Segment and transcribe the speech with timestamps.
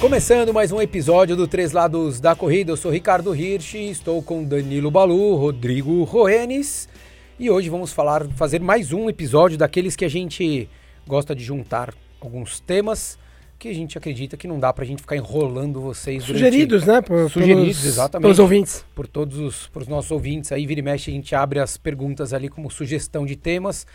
[0.00, 4.42] Começando mais um episódio do Três Lados da Corrida, eu sou Ricardo Hirsch, estou com
[4.42, 6.88] Danilo Balu, Rodrigo Roenes
[7.38, 10.68] e hoje vamos falar, fazer mais um episódio daqueles que a gente
[11.06, 13.18] gosta de juntar alguns temas
[13.60, 17.02] que a gente acredita que não dá pra gente ficar enrolando vocês Sugeridos, né?
[17.02, 18.22] Por, Sugeridos, pelos, exatamente.
[18.22, 18.84] Pelos ouvintes.
[18.94, 20.50] Por todos os pros nossos ouvintes.
[20.50, 23.86] Aí vira e mexe, a gente abre as perguntas ali como sugestão de temas.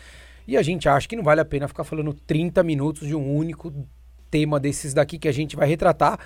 [0.46, 3.36] E a gente acha que não vale a pena ficar falando 30 minutos de um
[3.36, 3.72] único
[4.30, 6.20] tema desses daqui que a gente vai retratar.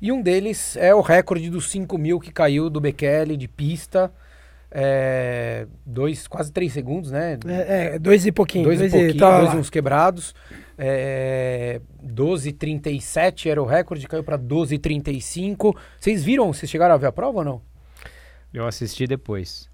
[0.00, 4.10] E um deles é o recorde dos 5 mil que caiu do Bekele de pista.
[4.70, 7.38] É, dois, quase três segundos, né?
[7.46, 8.64] É, é, dois e pouquinho.
[8.64, 9.60] Dois, dois e pouquinho, tá dois lá.
[9.60, 10.34] uns quebrados.
[10.78, 15.74] É, 12,37 era o recorde, caiu para 12,35.
[15.98, 16.52] Vocês viram?
[16.52, 17.60] Vocês chegaram a ver a prova ou não?
[18.52, 19.68] Eu assisti depois.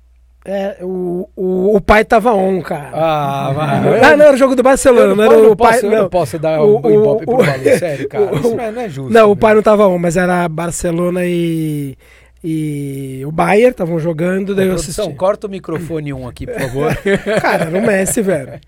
[0.44, 2.90] É, o, o, o pai tava on, cara.
[2.92, 5.74] Ah, Ah, não, era o jogo do Barcelona, não, era eu o pai.
[5.74, 5.98] posso, eu não.
[6.02, 8.24] não posso dar O- um ibope o- pro o- Balu, sério, cara.
[8.34, 9.12] o- Isso não é, não é justo.
[9.12, 9.40] Não, o né?
[9.40, 11.96] pai não tava on, mas era Barcelona e,
[12.44, 15.18] e o Bayern estavam jogando, daí eu Produção, assisti.
[15.18, 16.96] corta o microfone um aqui, por favor.
[17.40, 18.60] Cara, era o Messi, velho.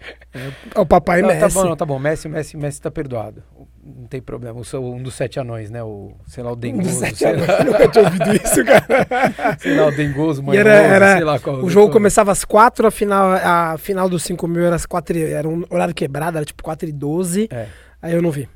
[0.75, 1.41] É o papai não, Messi.
[1.41, 1.99] tá bom, não, tá bom.
[1.99, 3.43] Messi, Messi, Messi tá perdoado.
[3.87, 4.59] Não tem problema.
[4.61, 5.83] Eu sou um dos sete anões, né?
[5.83, 6.89] O, sei lá, o Um Dengoso.
[6.89, 8.87] dos sete anos, lá, nunca tinha ouvido isso, cara.
[9.59, 11.57] sei lá, o Dengoso, E era, era- sei lá qual.
[11.57, 14.87] o jogo qual- começava às 4, a final, a final dos 5 mil era às
[14.87, 17.49] 4, e- era um horário quebrado, era tipo 4 e 12.
[17.53, 17.67] É.
[18.01, 18.49] Aí eu não vi.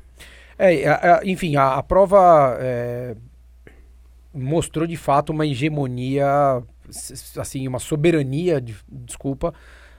[0.57, 3.15] É, a- a- enfim, a, a prova é,
[4.39, 6.25] mostrou de fato uma hegemonia,
[7.37, 9.53] assim, uma soberania, de- desculpa,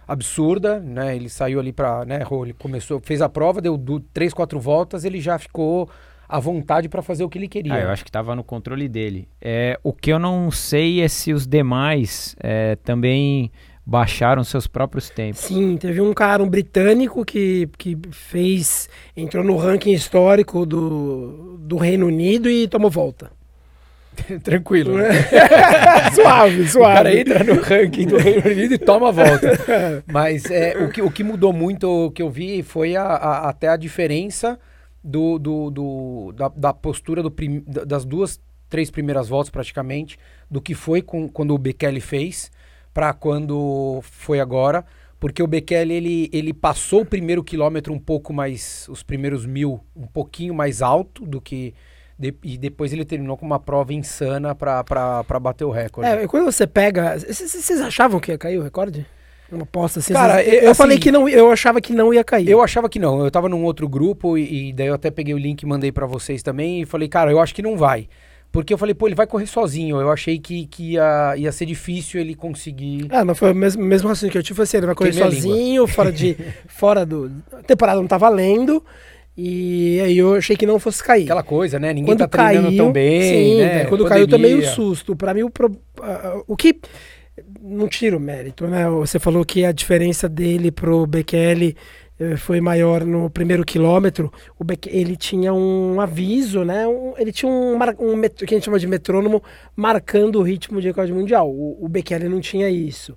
[0.06, 1.14] absurda, né?
[1.14, 2.20] Ele saiu ali para, né?
[2.42, 5.88] Ele começou, fez a prova, deu du- três, quatro voltas, ele já ficou
[6.28, 7.74] à vontade para fazer o que ele queria.
[7.74, 9.28] Ah, eu acho que tava no controle dele.
[9.40, 13.50] É, o que eu não sei é se os demais é, também
[13.84, 15.40] baixaram seus próprios tempos.
[15.40, 18.88] Sim, teve um cara, um britânico, que, que fez.
[19.16, 23.32] entrou no ranking histórico do, do Reino Unido e tomou volta.
[24.42, 24.98] Tranquilo.
[24.98, 25.08] né?
[26.14, 26.94] suave, O suave.
[26.94, 29.58] cara entra no ranking do Reino Unido e toma a volta.
[30.06, 33.48] Mas é, o, que, o que mudou muito, o que eu vi, foi a- a-
[33.48, 34.58] até a diferença
[35.02, 40.18] do, do, do- da, da postura do prim- da- das duas, três primeiras voltas praticamente,
[40.50, 42.50] do que foi com, quando o Bekele fez
[42.92, 44.84] para quando foi agora.
[45.18, 49.80] Porque o Bekele, ele, ele passou o primeiro quilômetro um pouco mais, os primeiros mil,
[49.94, 51.74] um pouquinho mais alto do que...
[52.20, 56.08] de- e depois ele terminou com uma prova insana para bater o recorde.
[56.10, 57.18] É, quando você pega.
[57.18, 59.06] Vocês achavam que ia cair o recorde?
[59.50, 60.12] Uma aposta assim?
[60.12, 62.48] Cara, eu- eu, assim, falei que não, eu achava que não ia cair.
[62.48, 63.24] Eu achava que não.
[63.24, 65.90] Eu tava num outro grupo e, e daí eu até peguei o link e mandei
[65.90, 68.06] pra vocês também e falei, cara, eu acho que não vai.
[68.52, 70.00] Porque eu falei, pô, ele vai correr sozinho.
[70.00, 73.06] Eu achei que, que ia, ia ser difícil ele conseguir.
[73.10, 75.12] Ah, não foi o mesmo, mesmo raciocínio que eu tive, foi assim, ele vai correr
[75.12, 76.36] sozinho, fora de.
[76.68, 77.30] fora do.
[77.52, 78.84] A temporada não tá valendo.
[79.36, 81.24] E aí eu achei que não fosse cair.
[81.24, 81.92] Aquela coisa, né?
[81.92, 83.22] Ninguém quando tá treinando caiu, tão bem.
[83.22, 83.68] sim, né?
[83.68, 85.16] velho, quando caiu também o susto.
[85.16, 85.76] Pra mim, o, pro-
[86.46, 86.78] o que.
[87.62, 88.86] Não tira o mérito, né?
[88.90, 91.74] Você falou que a diferença dele pro Bekele
[92.36, 94.32] foi maior no primeiro quilômetro.
[94.86, 96.86] Ele tinha um aviso, né?
[96.86, 99.42] Um- ele tinha um, um que a gente chama de metrônomo
[99.74, 101.50] marcando o ritmo de recorde mundial.
[101.50, 103.16] O, o Bekele não tinha isso.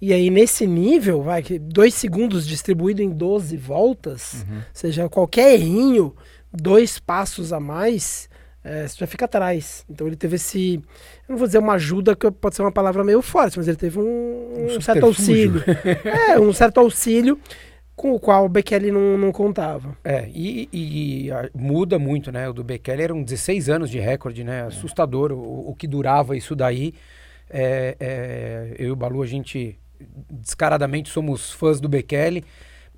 [0.00, 5.54] E aí, nesse nível, vai, que dois segundos distribuído em 12 voltas, ou seja, qualquer
[5.54, 6.14] errinho,
[6.52, 8.28] dois passos a mais,
[8.62, 9.84] é, você já fica atrás.
[9.90, 10.74] Então ele teve esse.
[11.28, 13.76] Eu não vou dizer uma ajuda, que pode ser uma palavra meio forte, mas ele
[13.76, 15.62] teve um, um certo auxílio.
[16.30, 17.38] é, um certo auxílio
[17.98, 19.98] com o qual o Bekele não, não contava.
[20.04, 22.48] É, e, e, a- muda muito, né?
[22.48, 24.62] O do Bekele eram 16 anos de recorde, né?
[24.62, 26.94] Assustador o, o que durava isso daí.
[27.50, 29.76] É, é, eu e o Balu, a gente
[30.30, 32.44] descaradamente somos fãs do Bekele,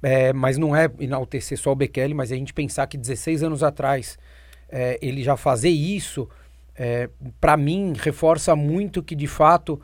[0.03, 3.63] é, mas não é enaltecer só o Bekele, mas a gente pensar que 16 anos
[3.63, 4.19] atrás
[4.69, 6.29] é, ele já fazer isso,
[6.77, 7.09] é,
[7.41, 9.81] para mim, reforça muito que de fato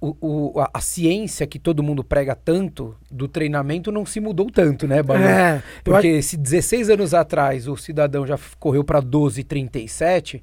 [0.00, 0.16] o,
[0.54, 4.86] o- a, a ciência que todo mundo prega tanto do treinamento não se mudou tanto,
[4.88, 5.22] né, Balu?
[5.24, 10.42] É, eu Porque se 16 anos atrás o cidadão já correu para 12,37,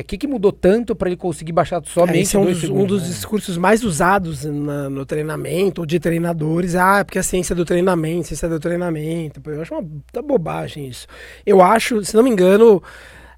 [0.00, 2.58] o que, que mudou tanto para ele conseguir baixar somente É, esse é um dos,
[2.58, 3.08] um segundos, dos né?
[3.14, 6.74] discursos mais usados na- no treinamento, ou de treinadores.
[6.74, 9.40] Ah, é porque a ciência do treinamento, ciência do treinamento.
[9.50, 11.06] Eu acho uma puta bobagem isso.
[11.46, 12.82] Eu acho, se não me engano,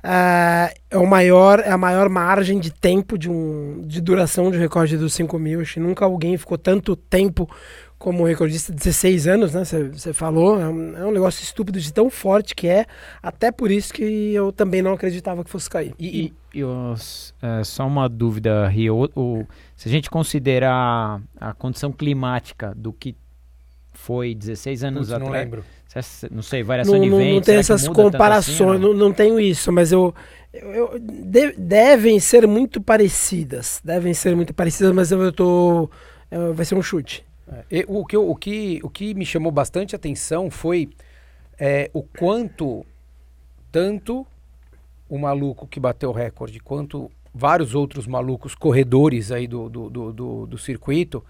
[0.07, 4.57] Uh, é, o maior, é a maior margem de tempo de, um, de duração de
[4.57, 5.61] recorde dos 5 mil.
[5.61, 7.51] Acho que nunca alguém ficou tanto tempo
[7.99, 9.65] como recordista, 16 anos, né?
[9.65, 10.61] Você falou.
[10.61, 12.87] É um, é um, negócio estúpido de tão forte que é.
[13.21, 15.93] Até por isso que eu também não acreditava que fosse cair.
[15.99, 19.11] E, e, e os, é, só uma dúvida, Rio.
[19.17, 19.45] O,
[19.75, 23.17] se a gente considerar a condição climática do que
[23.93, 25.29] foi 16 anos atrás.
[25.29, 25.65] Não lembro
[26.31, 27.35] não sei, variação não, de não, vento.
[27.35, 28.95] Não tem essas comparações, assim, não?
[28.95, 29.13] não?
[29.13, 30.15] tenho isso, mas eu,
[30.53, 35.91] eu, eu de, devem ser muito parecidas, devem ser muito parecidas, mas eu, eu tô,
[36.31, 37.25] eu, vai ser um chute.
[37.71, 40.89] É, o, que, o, que, o que me chamou bastante atenção foi
[41.59, 42.85] é, o quanto
[43.71, 44.27] tanto
[45.09, 50.13] o maluco que bateu o recorde, quanto vários outros malucos corredores aí do, do, do,
[50.13, 51.23] do, do circuito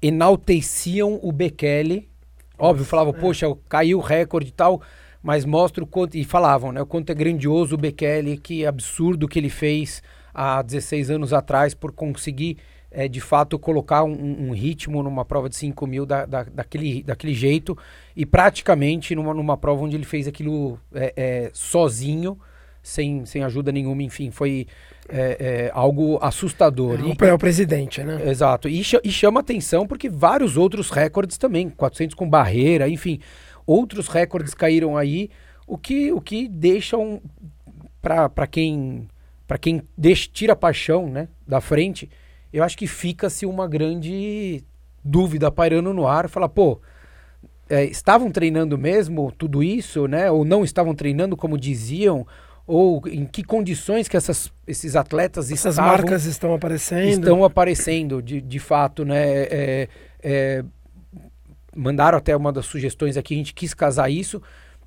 [0.00, 2.08] enalteciam o Bekele
[2.60, 3.20] Óbvio, falavam, é.
[3.20, 4.82] poxa, caiu o recorde e tal,
[5.22, 6.16] mas mostra o quanto.
[6.16, 6.82] E falavam, né?
[6.82, 10.02] O quanto é grandioso o Bekele, que absurdo que ele fez
[10.34, 12.58] há 16 anos atrás por conseguir,
[12.90, 17.02] é, de fato, colocar um, um, ritmo numa prova de 5 mil da, da, daquele,
[17.02, 17.76] daquele jeito
[18.14, 22.38] e praticamente numa, numa prova onde ele fez aquilo é, é, sozinho,
[22.82, 24.66] sem, sem ajuda nenhuma, enfim, foi
[25.08, 26.98] é, é, algo assustador.
[27.00, 28.28] É, é o presidente, né?
[28.28, 28.68] Exato.
[28.68, 33.20] E, e chama atenção porque vários outros recordes também, 400 com barreira, enfim,
[33.66, 35.30] outros recordes caíram aí,
[35.66, 37.20] o que, o que deixam
[38.00, 39.08] para quem
[39.46, 42.08] para quem deixa, tira a paixão né, da frente,
[42.52, 44.62] eu acho que fica-se uma grande
[45.04, 46.80] dúvida pairando no ar, falar, pô,
[47.68, 50.30] é, estavam treinando mesmo tudo isso, né?
[50.30, 52.26] Ou não estavam treinando como diziam?
[52.70, 57.08] Ou em que condições que essas, esses atletas essas estavam, marcas estão aparecendo?
[57.08, 59.42] estão aparecendo de, de fato né?
[59.42, 59.88] É,
[60.22, 60.64] é,
[61.74, 64.40] mandaram até uma das sugestões aqui a gente quis casar isso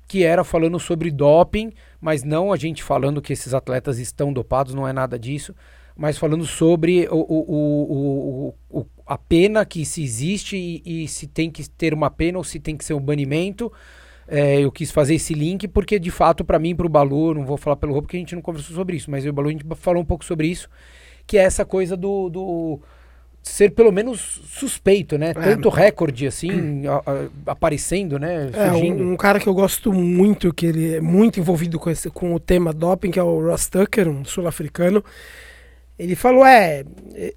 [0.08, 4.74] que era falando sobre doping mas não a gente falando que esses atletas estão dopados
[4.74, 5.54] não é nada disso
[5.94, 11.26] mas falando sobre o, o, o, o a pena que se existe e, e se
[11.26, 13.70] tem que ter uma pena ou se tem que ser um banimento
[14.26, 17.44] é, eu quis fazer esse link porque, de fato, para mim, para o Balu, não
[17.44, 19.32] vou falar pelo Rô porque a gente não conversou sobre isso, mas eu e o
[19.32, 20.68] Balu a gente falou um pouco sobre isso,
[21.26, 22.80] que é essa coisa do, do
[23.42, 25.30] ser pelo menos suspeito, né?
[25.30, 28.50] É, Tanto recorde assim a, a, aparecendo, né?
[28.54, 32.08] É, um, um, cara que eu gosto muito, que ele é muito envolvido com, esse,
[32.08, 35.04] com o tema doping, que é o Ross Tucker, um sul-africano.
[35.98, 36.84] Ele falou, é,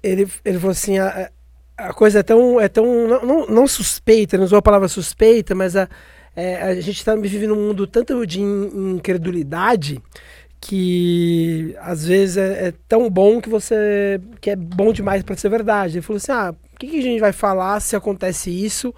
[0.02, 1.30] ele, ele falou assim, a,
[1.76, 5.54] a coisa é tão, é tão não, não, não suspeita, não usou a palavra suspeita,
[5.54, 5.88] mas a
[6.40, 10.00] é, a gente está vivendo um mundo tanto de incredulidade
[10.60, 15.48] que às vezes é, é, tão bom que você que é bom demais para ser
[15.48, 15.98] verdade.
[15.98, 18.94] Ele falou assim: ah, o que, que a gente vai falar se acontece isso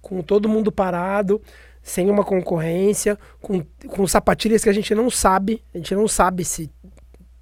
[0.00, 1.42] com todo mundo parado?
[1.86, 6.42] sem uma concorrência, com, com sapatilhas que a gente não sabe, a gente não sabe
[6.42, 6.70] se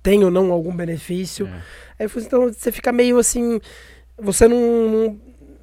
[0.03, 1.47] tem ou não algum benefício.
[1.47, 2.03] É.
[2.05, 3.61] Aí, então você fica meio assim,
[4.19, 5.21] você não, não,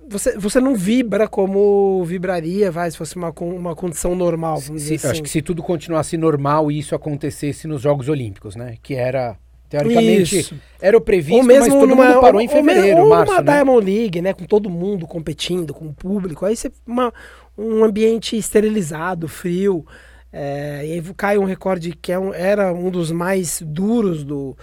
[0.09, 4.57] você, você não vibra como vibraria, vai, se fosse uma, uma condição normal.
[4.57, 5.07] Se, assim.
[5.07, 8.75] Acho que se tudo continuasse normal e isso acontecesse nos Jogos Olímpicos, né?
[8.81, 9.37] Que era
[9.69, 10.55] Teoricamente, isso.
[10.81, 13.43] era o previsto, ou mesmo mas todo numa, mundo parou em fevereiro, ou março, numa
[13.43, 13.53] né?
[13.53, 14.33] Diamond League, né?
[14.33, 16.43] Com todo mundo competindo, com o público.
[16.43, 16.71] Aí você...
[16.87, 17.13] Uma,
[17.55, 19.85] um ambiente esterilizado, frio.
[20.31, 24.55] É, e aí cai um recorde que é um, era um dos mais duros do,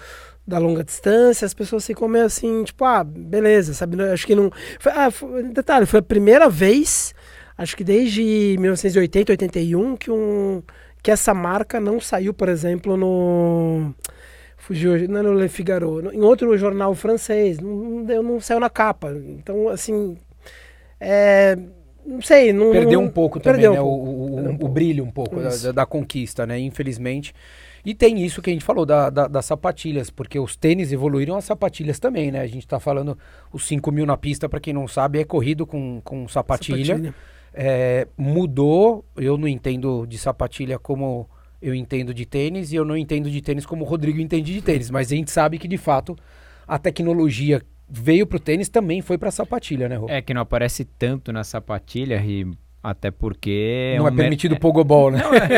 [0.47, 4.01] da longa distância, as pessoas ficam meio assim, tipo, ah, beleza, sabe?
[4.03, 4.51] Acho que não.
[4.79, 7.13] Foi, ah, foi, detalhe, foi a primeira vez,
[7.59, 10.63] acho que desde 1980, 81, que, um,
[11.03, 13.93] que essa marca não saiu, por exemplo, no.
[14.57, 17.71] Fugiu, não é no Le Figaro, em outro jornal francês, não,
[18.05, 19.13] não, não saiu na capa.
[19.13, 20.17] Então, assim.
[21.01, 21.57] É,
[22.05, 22.53] não sei.
[22.53, 23.71] Não, perdeu um pouco também, né?
[23.71, 24.07] Um pouco.
[24.07, 26.59] O, o, o, o, brilho um pouco da, da, conquista, né?
[26.59, 27.35] Infelizmente.
[27.87, 31.37] E tem isso que a gente falou da, da, das sapatilhas, porque os tênis evoluíram,
[31.37, 32.41] as sapatilhas também, né?
[32.41, 33.17] A gente está falando
[33.53, 36.85] os 5 mil na pista, para quem não sabe, é corrido com, com sapatilha.
[36.85, 37.15] sapatilha.
[37.55, 41.31] É, mudou, eu não entendo de sapatilha como
[41.63, 44.61] eu entendo de tênis, e eu não entendo de tênis como o Rodrigo entende de
[44.61, 46.17] tênis, mas a gente sabe que de fato
[46.67, 50.07] a tecnologia veio pro tênis também foi pra sapatilha, né, Rô?
[50.11, 52.51] É que não aparece tanto na sapatilha e
[52.91, 53.95] até porque.
[53.99, 54.61] Não é, um é permitido mer...
[54.61, 55.19] pogobol, né?
[55.23, 55.39] Não, é...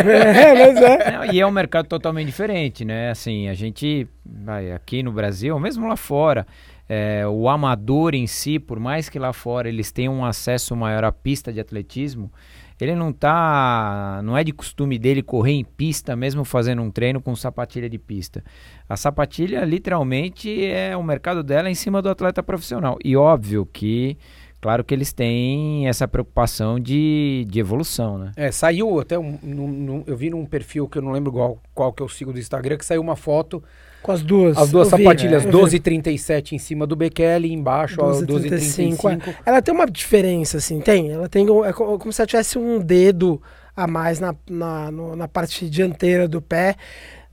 [0.50, 1.12] é, mas é.
[1.12, 3.10] Não, e é um mercado totalmente diferente, né?
[3.10, 6.46] Assim, a gente, vai, aqui no Brasil, mesmo lá fora,
[6.88, 11.04] é, o amador em si, por mais que lá fora eles tenham um acesso maior
[11.04, 12.32] à pista de atletismo,
[12.80, 14.20] ele não tá.
[14.22, 17.98] Não é de costume dele correr em pista, mesmo fazendo um treino com sapatilha de
[17.98, 18.42] pista.
[18.88, 22.96] A sapatilha, literalmente, é o mercado dela em cima do atleta profissional.
[23.04, 24.16] E óbvio que
[24.60, 28.32] claro que eles têm essa preocupação de, de evolução, né?
[28.36, 32.02] É, saiu até um, eu vi num perfil que eu não lembro qual, qual que
[32.02, 33.62] eu sigo do Instagram, que saiu uma foto
[34.02, 34.56] com as duas.
[34.56, 35.52] As duas sapatilhas, vi, é.
[35.52, 39.36] 12,37 em cima do Bekele e embaixo 12,35.
[39.44, 41.10] Ela tem uma diferença, assim, tem.
[41.10, 41.46] Ela tem.
[41.64, 43.40] É como se ela tivesse um dedo
[43.76, 46.76] a mais na, na, no, na parte dianteira do pé.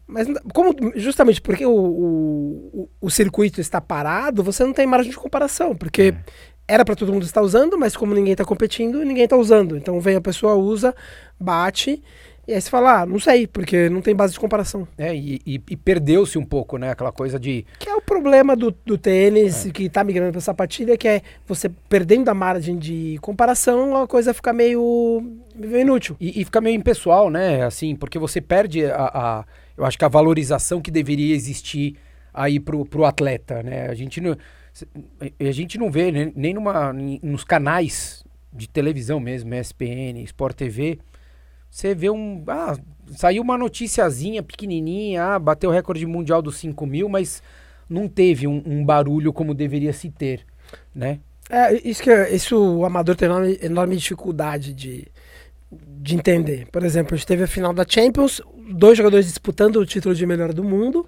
[0.07, 5.17] Mas como justamente porque o, o, o, circuito está parado, você não tem margem de
[5.17, 6.31] comparação, porque é.
[6.67, 9.77] Era para todo mundo estar usando, mas como ninguém está competindo, ninguém está usando.
[9.77, 10.95] Então vem a pessoa usa,
[11.39, 12.01] bate
[12.47, 14.87] e aí você fala, ah, não sei, porque não tem base de comparação.
[14.99, 16.91] É, e, e, e perdeu-se um pouco, né?
[16.91, 17.65] Aquela coisa de.
[17.79, 19.71] Que é o problema do, do tênis, é.
[19.71, 24.31] que tá migrando pra sapatilha, que é você perdendo a margem de comparação, a coisa
[24.31, 25.23] fica meio,
[25.55, 26.15] meio inútil.
[26.19, 27.63] E, e fica meio impessoal, né?
[27.63, 29.45] Assim, porque você perde a, a,
[29.75, 31.95] Eu acho que a valorização que deveria existir
[32.31, 33.87] aí pro, pro atleta, né?
[33.89, 34.37] A gente não.
[35.39, 40.99] A gente não vê né, nem numa, nos canais de televisão mesmo, ESPN, Sport TV
[41.75, 42.41] você vê um.
[42.47, 42.77] Ah,
[43.17, 47.43] saiu uma noticiazinha pequenininha, ah, bateu o recorde mundial dos 5 mil, mas
[47.89, 50.45] não teve um, um, barulho como deveria se ter,
[50.95, 51.19] né?
[51.49, 55.05] É, isso que isso o amador tem enorme, enorme dificuldade de,
[55.69, 56.65] de entender.
[56.71, 58.41] Por exemplo, a gente teve a final da Champions,
[58.71, 61.05] dois jogadores disputando o título de melhor do mundo.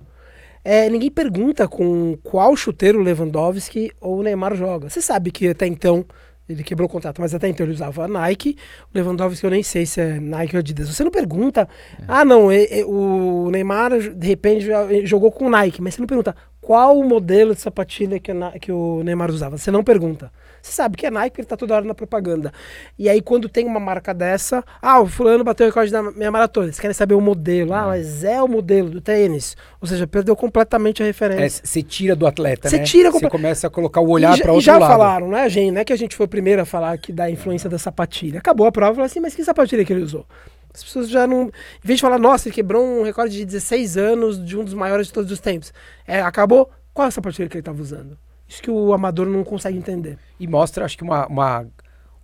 [0.69, 4.89] É, ninguém pergunta com qual chuteiro o Lewandowski ou o Neymar joga.
[4.89, 6.05] Você sabe que até então
[6.49, 8.57] ele quebrou o contrato, mas até então ele usava a Nike.
[8.93, 10.93] O Lewandowski eu nem sei se é Nike ou Adidas.
[10.93, 12.03] Você não pergunta, é.
[12.05, 12.49] ah não,
[12.85, 14.67] o Neymar de repente
[15.05, 19.03] jogou com Nike, mas você não pergunta qual o modelo de sapatilha que, que o
[19.05, 19.57] Neymar usava.
[19.57, 20.29] Você não pergunta.
[20.67, 22.51] Você sabe que é Nike, ele tá toda hora na propaganda.
[22.99, 26.29] E aí, quando tem uma marca dessa, ah, o fulano bateu o recorde da minha
[26.29, 26.67] maratona.
[26.67, 27.73] Eles querem saber o modelo.
[27.73, 27.87] Ah, é.
[27.87, 29.55] mas é o modelo do tênis.
[29.79, 31.65] Ou seja, perdeu completamente a referência.
[31.65, 32.83] Você é, tira do atleta, Cê né?
[32.83, 34.81] Tira Você começa a colocar o olhar para outro já lado.
[34.81, 35.71] já falaram, né, gente?
[35.71, 38.39] Não é que a gente foi o primeiro a falar que da influência da sapatilha.
[38.39, 40.25] Acabou a prova e falou assim, mas que sapatilha que ele usou?
[40.73, 41.43] As pessoas já não.
[41.43, 41.51] Em
[41.87, 45.07] vez de falar, nossa, ele quebrou um recorde de 16 anos de um dos maiores
[45.07, 45.71] de todos os tempos.
[46.05, 46.69] É, acabou.
[46.93, 48.17] Qual é a sapatilha que ele estava usando?
[48.47, 50.17] Isso que o amador não consegue entender.
[50.39, 51.67] E mostra, acho que, uma, uma,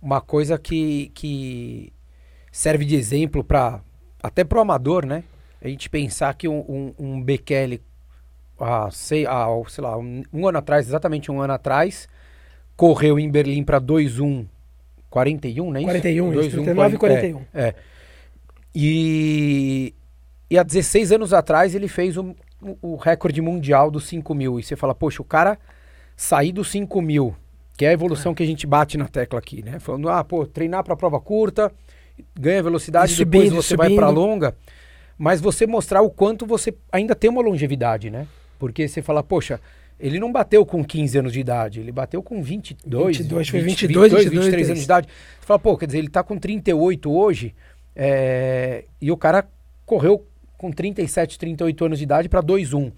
[0.00, 1.92] uma coisa que, que
[2.50, 3.80] serve de exemplo para
[4.22, 5.22] até para o amador, né?
[5.60, 7.82] A gente pensar que um, um, um Bekele,
[8.58, 12.08] há, sei, há, sei lá, um, um, ano atrás, exatamente um ano atrás,
[12.74, 14.46] correu em Berlim para 2-1,
[15.10, 15.82] 41, né?
[15.82, 17.42] 41, 2, isso, 39 e 41.
[17.52, 17.74] É, é.
[18.74, 19.94] E,
[20.50, 22.34] e há 16 anos atrás ele fez o,
[22.80, 24.58] o recorde mundial dos 5 mil.
[24.58, 25.58] E você fala, poxa, o cara
[26.16, 27.34] sair dos 5 mil,
[27.76, 28.34] que é a evolução é.
[28.34, 29.78] que a gente bate na tecla aqui, né?
[29.78, 31.72] Falando, ah, pô, treinar para prova curta,
[32.38, 33.88] ganha velocidade, e subindo, depois você subindo.
[33.88, 34.54] vai para longa,
[35.18, 38.26] mas você mostrar o quanto você ainda tem uma longevidade, né?
[38.58, 39.60] Porque você fala, poxa,
[39.98, 44.12] ele não bateu com 15 anos de idade, ele bateu com 22, 22 foi 22,
[44.12, 45.08] 22, 22 23 anos de idade.
[45.40, 47.54] Você fala, pô, quer dizer, ele tá com 38 hoje,
[47.94, 48.84] é...
[49.00, 49.46] e o cara
[49.84, 52.92] correu com 37, 38 anos de idade para 2-1.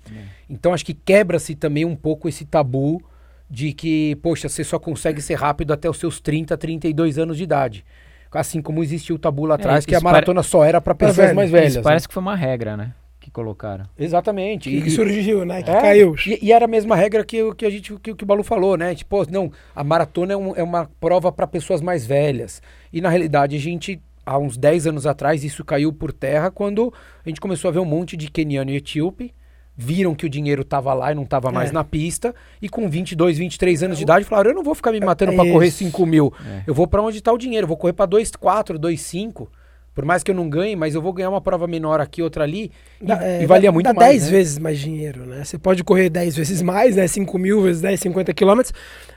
[0.48, 3.02] Então acho que quebra-se também um pouco esse tabu
[3.48, 7.44] de que, poxa, você só consegue ser rápido até os seus 30, 32 anos de
[7.44, 7.84] idade.
[8.32, 10.50] Assim como existiu o tabu lá é, atrás, é, que a maratona pare...
[10.50, 11.74] só era para pessoas mais velhas.
[11.74, 12.08] Isso parece né?
[12.08, 12.92] que foi uma regra, né?
[13.18, 13.86] Que colocaram.
[13.98, 14.68] Exatamente.
[14.68, 15.62] E, que surgiu, né?
[15.62, 16.14] Que é, caiu.
[16.26, 18.76] E, e, era a mesma regra que, que a gente que, que o Balu falou,
[18.76, 18.94] né?
[18.94, 22.60] Tipo, não, a maratona é, um, é uma prova para pessoas mais velhas.
[22.92, 26.92] E na realidade a gente há uns 10 anos atrás isso caiu por terra quando
[27.24, 29.32] a gente começou a ver um monte de keniano e etíope
[29.76, 31.72] viram que o dinheiro estava lá e não estava mais é.
[31.72, 35.00] na pista, e com 22, 23 anos de idade falaram: eu não vou ficar me
[35.00, 36.62] matando é para correr 5 mil, é.
[36.66, 39.48] eu vou para onde está o dinheiro, eu vou correr para 2,4, 2,5.
[39.94, 42.44] Por mais que eu não ganhe, mas eu vou ganhar uma prova menor aqui, outra
[42.44, 42.70] ali.
[43.00, 44.08] E, dá, e valia dá, muito dá mais.
[44.08, 44.30] Dá 10 né?
[44.30, 45.42] vezes mais dinheiro, né?
[45.42, 47.06] Você pode correr 10 vezes mais, né?
[47.06, 48.74] 5 mil vezes 10, 50 quilômetros,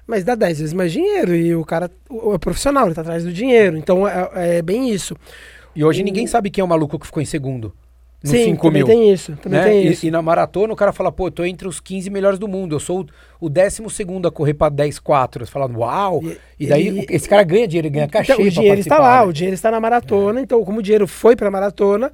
[0.08, 1.36] mas dá 10 vezes mais dinheiro.
[1.36, 3.76] E o cara o, é profissional, ele tá atrás do dinheiro.
[3.76, 5.18] Então é, é bem isso.
[5.76, 6.06] E hoje o...
[6.06, 7.74] ninguém sabe quem é o maluco que ficou em segundo
[8.22, 8.86] no Sim, 5 mil.
[8.86, 9.38] tem isso.
[9.38, 9.66] Também né?
[9.66, 10.06] tem e, isso.
[10.06, 12.76] E, na maratona o cara fala, pô, eu tô entre os 15 melhores do mundo.
[12.76, 15.46] Eu sou o, o décimo segundo a correr pra 10, 4.
[15.46, 16.22] Você fala, uau!
[16.24, 18.34] E, e daí e, esse cara ganha dinheiro, ganha cachê.
[18.34, 19.28] Então, o dinheiro está lá, né?
[19.28, 20.42] o dinheiro está na maratona.
[20.42, 20.44] É.
[20.44, 22.12] Então, como o dinheiro foi pra maratona,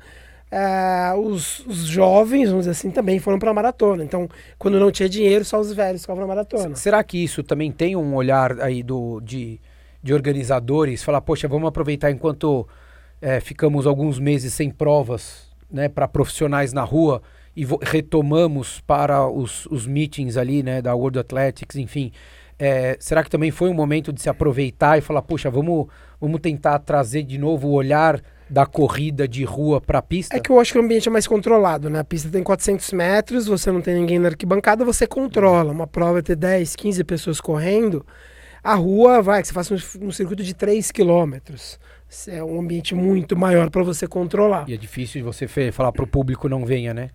[0.51, 4.03] uh, os, os, jovens, vamos dizer assim, também foram pra maratona.
[4.03, 6.75] Então, quando não tinha dinheiro, só os velhos ficavam na maratona.
[6.75, 9.59] Será que isso também tem um olhar aí do, de,
[10.03, 11.03] de organizadores?
[11.03, 12.67] Falar, poxa, vamos aproveitar enquanto
[13.19, 17.21] é, ficamos alguns meses sem provas né, para profissionais na rua
[17.55, 22.11] e retomamos para os, os meetings ali, né, da World Athletics, enfim.
[22.57, 25.87] É, será que também foi um momento de se aproveitar e falar, puxa, vamos,
[26.19, 30.35] vamos tentar trazer de novo o olhar da corrida de rua para a pista?
[30.35, 31.99] É que eu acho que o ambiente é mais controlado, né?
[31.99, 35.71] A pista tem 400 metros, você não tem ninguém na arquibancada, você controla.
[35.71, 38.05] Uma prova é ter 10, 15 pessoas correndo,
[38.63, 41.79] A rua, vai, que você faça um, um circuito de 3 quilômetros.
[42.27, 44.69] É um ambiente muito maior para você controlar.
[44.69, 47.09] E é difícil você falar para o público não venha, né?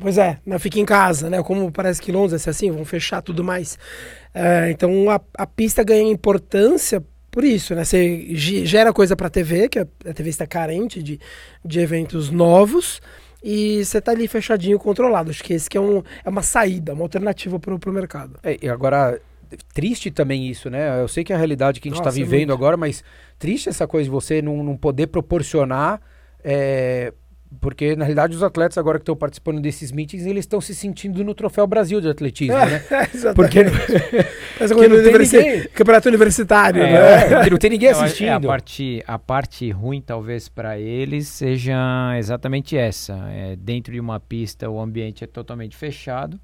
[0.00, 1.42] Pois é, não fique em casa, né?
[1.42, 3.78] Como parece que Londres é assim, vão fechar tudo mais.
[4.34, 7.84] É, então a, a pista ganha importância por isso, né?
[7.84, 11.20] Você gera coisa para a TV, que a TV está carente de,
[11.62, 13.02] de eventos novos,
[13.42, 15.28] e você está ali fechadinho, controlado.
[15.28, 18.40] Acho que esse que é, um, é uma saída, uma alternativa para o mercado.
[18.42, 19.20] É, e agora,
[19.72, 21.00] triste também isso, né?
[21.00, 23.02] Eu sei que é a realidade que a gente está vivendo é agora, mas
[23.38, 26.00] triste essa coisa de você não, não poder proporcionar
[26.42, 27.12] é,
[27.60, 31.22] porque, na realidade, os atletas agora que estão participando desses meetings, eles estão se sentindo
[31.22, 32.82] no Troféu Brasil de Atletismo, é, né?
[33.26, 33.64] É, Porque
[34.58, 35.68] Mas não, não universi ninguém.
[35.68, 37.46] Campeonato universitário, é, né?
[37.50, 38.28] Não tem ninguém assistindo.
[38.28, 41.76] É, a, parte, a parte ruim, talvez, para eles seja
[42.18, 43.14] exatamente essa.
[43.30, 46.38] É, dentro de uma pista, o ambiente é totalmente fechado.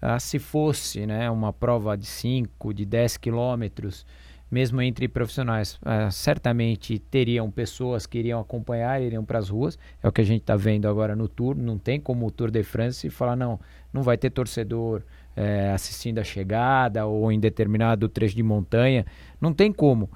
[0.00, 4.06] Ah, se fosse né, uma prova de 5, de 10 quilômetros
[4.50, 9.78] mesmo entre profissionais, uh, certamente teriam pessoas que iriam acompanhar, iriam para as ruas.
[10.02, 11.54] É o que a gente está vendo agora no Tour.
[11.56, 13.60] Não tem como o Tour de France falar, não,
[13.92, 15.02] não vai ter torcedor
[15.36, 19.04] é, assistindo a chegada ou em determinado trecho de montanha.
[19.40, 20.10] Não tem como.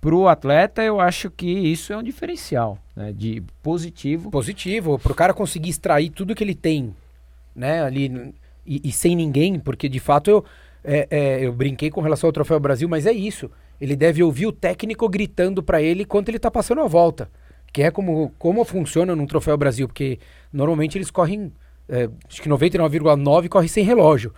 [0.00, 4.30] Para o atleta, eu acho que isso é um diferencial né, de positivo.
[4.30, 6.94] Positivo, para o cara conseguir extrair tudo que ele tem
[7.54, 8.34] né, ali
[8.66, 10.44] e, e sem ninguém, porque de fato eu,
[10.84, 13.50] é, é, eu brinquei com relação ao Troféu Brasil, mas é isso
[13.82, 17.28] ele deve ouvir o técnico gritando para ele enquanto ele está passando a volta.
[17.72, 20.20] Que é como, como funciona num Troféu Brasil, porque
[20.52, 21.52] normalmente eles correm,
[21.88, 24.32] é, acho que 99,9 corre sem relógio.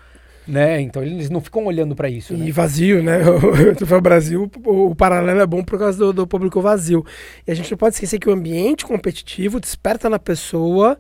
[0.49, 0.81] Né?
[0.81, 2.33] Então eles não ficam olhando para isso.
[2.33, 2.51] E né?
[2.51, 3.19] vazio, né?
[3.71, 7.05] O Troféu Brasil, o, o, paralelo é bom por causa do, do público vazio.
[7.47, 10.97] E a gente não pode esquecer que o ambiente competitivo desperta na pessoa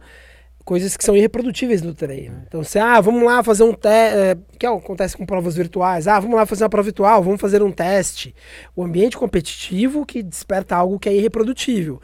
[0.64, 2.42] coisas que são irreprodutíveis no treino.
[2.46, 6.18] Então, se, ah, vamos lá fazer um teste, é, que acontece com provas virtuais, ah,
[6.18, 8.34] vamos lá fazer uma prova virtual, vamos fazer um teste.
[8.74, 12.00] O ambiente competitivo que desperta algo que é irreprodutível.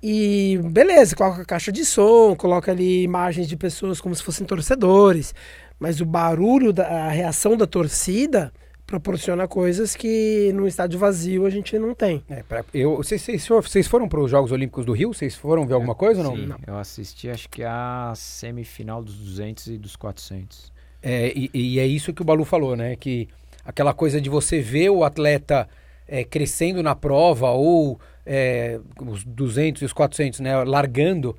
[0.00, 5.34] E beleza, coloca caixa de som, coloca ali imagens de pessoas como se fossem torcedores,
[5.78, 8.52] mas o barulho, da, a reação da torcida
[8.92, 12.22] proporciona coisas que no estádio vazio a gente não tem.
[12.28, 15.14] É, pra, eu, vocês, vocês foram para os Jogos Olímpicos do Rio?
[15.14, 16.36] Vocês foram ver alguma coisa ou não?
[16.36, 16.58] Sim, não?
[16.66, 20.70] eu assisti acho que a semifinal dos 200 e dos 400.
[21.02, 22.94] É, e, e, é isso que o Balu falou, né?
[22.96, 23.28] Que
[23.64, 25.66] aquela coisa de você ver o atleta
[26.06, 30.62] é, crescendo na prova ou é, os 200 e os 400, né?
[30.64, 31.34] Largando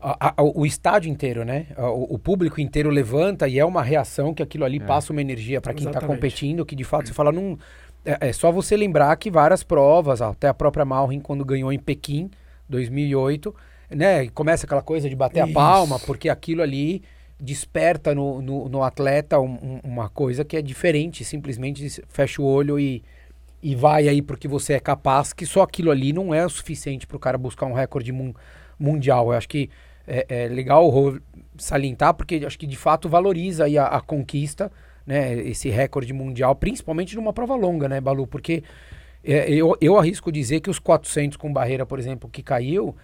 [0.00, 1.66] a, a, o estádio inteiro, né?
[1.76, 4.80] O, o, público inteiro levanta e é uma reação que aquilo ali é.
[4.80, 7.56] passa uma energia para quem está competindo, que de fato você fala num.
[8.04, 11.78] É, é, só você lembrar que várias provas, até a própria Malrin, quando ganhou em
[11.78, 12.30] Pequim,
[12.68, 13.54] 2008,
[13.90, 14.28] né?
[14.28, 15.50] Começa aquela coisa de bater Isso.
[15.50, 17.02] a palma, porque aquilo ali
[17.38, 22.78] desperta no, no, no atleta um, uma coisa que é diferente, simplesmente fecha o olho
[22.78, 23.02] e,
[23.62, 27.06] e vai aí porque você é capaz, que só aquilo ali não é o suficiente
[27.06, 28.32] para o cara buscar um recorde mun,
[28.78, 29.28] mundial.
[29.28, 29.70] Eu acho que
[30.06, 30.90] é, é legal
[31.58, 34.70] salientar, porque acho que de fato valoriza a, a, conquista,
[35.06, 35.34] né?
[35.34, 38.26] Esse recorde mundial, principalmente numa prova longa, né, Balu?
[38.26, 38.62] Porque
[39.24, 42.94] é, eu, eu arrisco dizer que os 400 com barreira, por exemplo, que caiu,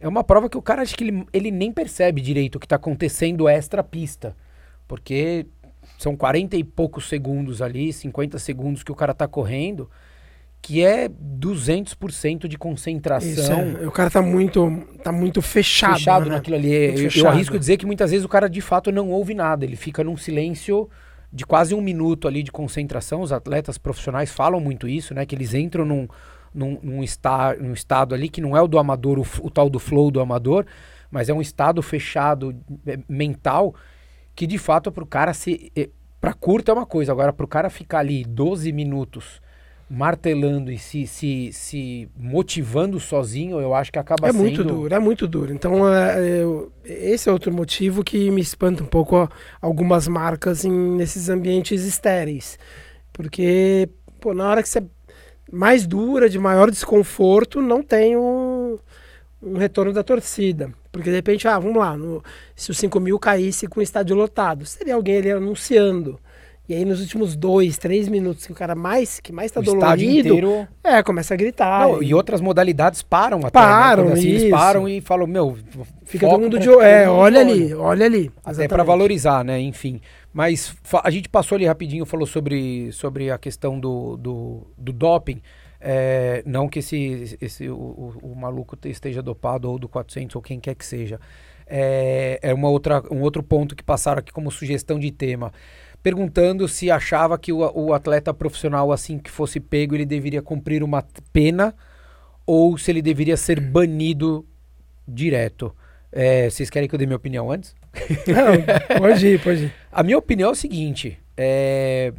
[0.00, 2.66] é uma prova que o cara acho que ele, ele nem percebe direito o que
[2.66, 4.36] está acontecendo extra pista.
[4.86, 5.46] Porque
[5.98, 9.88] são 40 e poucos segundos ali, 50 segundos que o cara está correndo
[10.62, 13.68] que é 200% de concentração.
[13.68, 13.86] Isso, é.
[13.86, 15.98] O cara tá muito, tá muito fechado.
[15.98, 16.36] Fechado né?
[16.36, 16.72] naquilo ali.
[16.72, 19.64] Eu, eu, arrisco dizer que muitas vezes o cara de fato não ouve nada.
[19.64, 20.88] Ele fica num silêncio
[21.32, 23.22] de quase um minuto ali de concentração.
[23.22, 25.26] Os atletas profissionais falam muito isso, né?
[25.26, 26.06] Que eles entram num,
[26.54, 29.68] num, num, estar, num estado ali que não é o do amador, o, o tal
[29.68, 30.64] do flow do amador,
[31.10, 32.54] mas é um estado fechado
[32.86, 33.74] é, mental
[34.36, 35.72] que de fato para o cara se.
[35.74, 35.88] É,
[36.20, 39.42] para curto é uma coisa, agora para o cara ficar ali 12 minutos
[39.94, 44.40] martelando e se, se, se motivando sozinho, eu acho que acaba é sendo...
[44.40, 45.52] É muito duro, é muito duro.
[45.52, 46.40] Então, é,
[46.86, 49.28] é, esse é outro motivo que me espanta um pouco ó,
[49.60, 52.58] algumas marcas em, nesses ambientes estéreis.
[53.12, 53.86] Porque,
[54.18, 54.84] pô, na hora que você é
[55.52, 58.78] mais dura, de maior desconforto, não tem um,
[59.42, 60.72] um retorno da torcida.
[60.90, 62.24] Porque, de repente, ah, vamos lá, no,
[62.56, 66.18] se o 5 mil caísse com o estádio lotado, seria alguém ali anunciando
[66.72, 69.62] e aí nos últimos dois, três minutos que o cara mais que mais tá o
[69.62, 70.66] dolorido, inteiro...
[70.82, 71.86] é, começa a gritar.
[71.86, 72.06] Não, e...
[72.06, 74.12] e outras modalidades param até, param, né?
[74.14, 75.58] assim, eles param e falam, meu,
[76.06, 78.32] fica todo mundo de é, olha ali, olha ali.
[78.42, 80.00] Até para valorizar, né, enfim.
[80.32, 85.42] Mas a gente passou ali rapidinho, falou sobre, sobre a questão do, do, do doping.
[85.78, 90.40] É, não que esse, esse o, o, o, maluco esteja dopado ou do 400 ou
[90.40, 91.20] quem quer que seja.
[91.66, 95.52] É, é uma outra, um outro ponto que passaram aqui como sugestão de tema
[96.02, 100.82] perguntando se achava que o, o, atleta profissional, assim que fosse pego, ele deveria cumprir
[100.82, 101.74] uma pena
[102.44, 104.44] ou se ele deveria ser banido
[105.06, 105.74] direto.
[106.10, 107.74] É, vocês querem que eu dê minha opinião antes?
[108.26, 109.74] Não, pode ir, pode ir.
[109.90, 112.12] A minha opinião é o seguinte: é,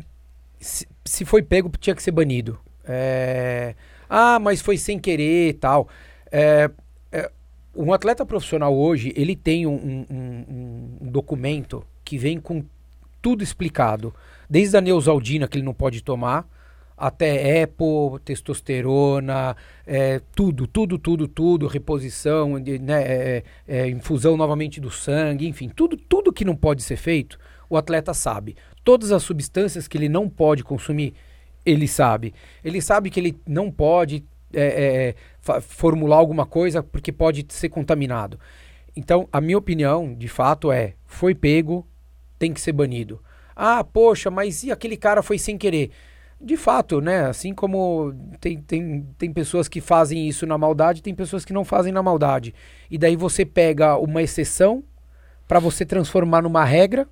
[0.60, 2.58] se, se, foi pego, tinha que ser banido.
[2.86, 3.76] É,
[4.10, 5.89] ah, mas foi sem querer e tal.
[6.32, 6.72] É,
[7.12, 7.30] é,
[7.76, 12.63] um atleta profissional hoje, ele tem um, um, um documento que vem com
[13.24, 14.14] tudo explicado.
[14.50, 16.46] Desde a neusaldina que ele não pode tomar,
[16.96, 19.56] até EPO, testosterona,
[19.88, 25.96] é, tudo, tudo, tudo, tudo, reposição, né, é, é, infusão novamente do sangue, enfim, tudo,
[25.98, 28.58] tudo que não pode ser feito, o atleta sabe.
[28.84, 31.14] Todas as substâncias que ele não pode consumir,
[31.66, 32.34] ele sabe.
[32.62, 35.16] Ele sabe que ele não pode é,
[35.48, 38.38] é, formular alguma coisa porque pode ser contaminado.
[38.96, 41.88] Então, a minha opinião, de fato, é: foi pego,
[42.44, 43.22] tem que ser banido.
[43.56, 45.92] Ah, poxa, mas e aquele cara foi sem querer?
[46.42, 47.28] de fato, né?
[47.28, 51.64] Assim como tem, tem, tem pessoas que fazem isso na maldade, tem pessoas que não
[51.64, 52.54] fazem na maldade.
[52.92, 54.84] E daí você pega uma exceção
[55.48, 57.08] para você transformar numa regra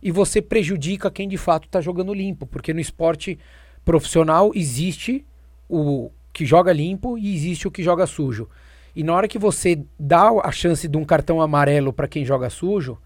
[0.00, 2.46] e você prejudica quem de fato está jogando limpo.
[2.46, 3.40] Porque no esporte
[3.84, 5.26] profissional existe
[5.68, 8.48] o que joga limpo e existe o que joga sujo.
[8.94, 12.48] E na hora que você dá a chance de um cartão amarelo para quem joga
[12.48, 12.98] sujo,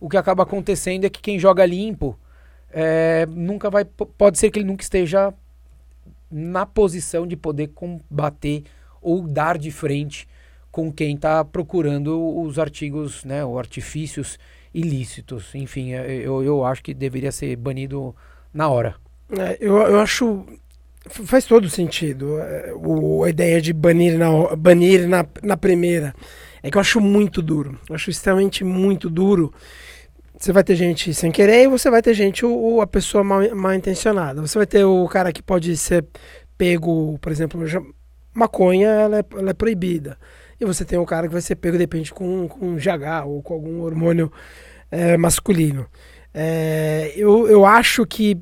[0.00, 2.18] o que acaba acontecendo é que quem joga limpo
[2.72, 3.84] é, nunca vai.
[3.84, 5.32] Pode ser que ele nunca esteja
[6.30, 8.64] na posição de poder combater
[9.02, 10.26] ou dar de frente
[10.70, 14.38] com quem está procurando os artigos, né, ou artifícios
[14.72, 15.54] ilícitos.
[15.54, 18.14] Enfim, é, eu, eu acho que deveria ser banido
[18.54, 18.94] na hora.
[19.36, 20.44] É, eu, eu acho.
[21.06, 26.14] Faz todo sentido é, o, a ideia de banir na, banir na, na primeira.
[26.62, 27.78] É que eu acho muito duro.
[27.88, 29.52] Eu acho extremamente muito duro
[30.40, 33.54] você vai ter gente sem querer e você vai ter gente, o, a pessoa mal,
[33.54, 34.40] mal intencionada.
[34.40, 36.06] Você vai ter o cara que pode ser
[36.56, 37.60] pego, por exemplo,
[38.32, 40.16] maconha, ela é, ela é proibida.
[40.58, 43.42] E você tem o cara que vai ser pego, de repente, com, com GH ou
[43.42, 44.32] com algum hormônio
[44.90, 45.86] é, masculino.
[46.32, 48.38] É, eu, eu acho que,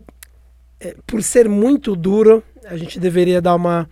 [0.79, 3.91] é, por ser muito duro, a gente deveria dar uma,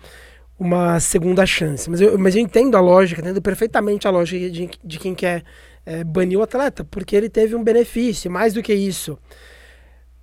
[0.58, 1.88] uma segunda chance.
[1.90, 5.42] Mas eu, mas eu entendo a lógica, entendo perfeitamente a lógica de, de quem quer
[5.84, 8.30] é, banir o atleta, porque ele teve um benefício.
[8.30, 9.18] Mais do que isso,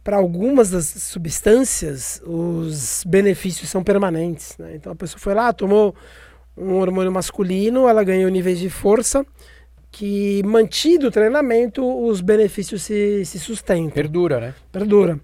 [0.04, 4.58] para algumas das substâncias, os benefícios são permanentes.
[4.58, 4.76] Né?
[4.76, 5.96] Então a pessoa foi lá, tomou
[6.58, 9.26] um hormônio masculino, ela ganhou níveis de força
[9.92, 13.92] que, mantido o treinamento, os benefícios se, se sustentam.
[13.92, 14.56] Perdura, né?
[14.72, 15.20] Perdura.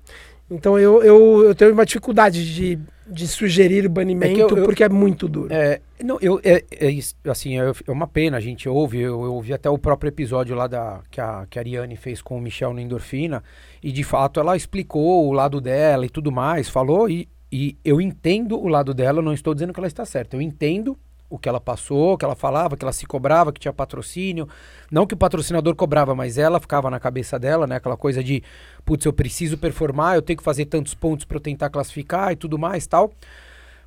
[0.49, 4.83] Então eu, eu, eu tenho uma dificuldade de, de sugerir banimento é eu, eu, porque
[4.83, 5.51] é muito duro.
[5.51, 9.33] É, não, eu, é, é assim, é, é, uma pena, a gente ouve, eu, eu
[9.33, 12.41] ouvi até o próprio episódio lá da, que, a, que a Ariane fez com o
[12.41, 13.43] Michel no Endorfina,
[13.81, 17.99] e de fato ela explicou o lado dela e tudo mais, falou, e, e eu
[17.99, 20.97] entendo o lado dela, não estou dizendo que ela está certa, eu entendo
[21.29, 24.47] o que ela passou, que ela falava, que ela se cobrava, que tinha patrocínio.
[24.91, 27.75] Não que o patrocinador cobrava, mas ela ficava na cabeça dela, né?
[27.75, 28.41] Aquela coisa de,
[28.83, 32.35] putz, eu preciso performar, eu tenho que fazer tantos pontos para eu tentar classificar e
[32.35, 33.11] tudo mais tal.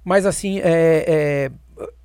[0.05, 1.51] Mas assim, é, é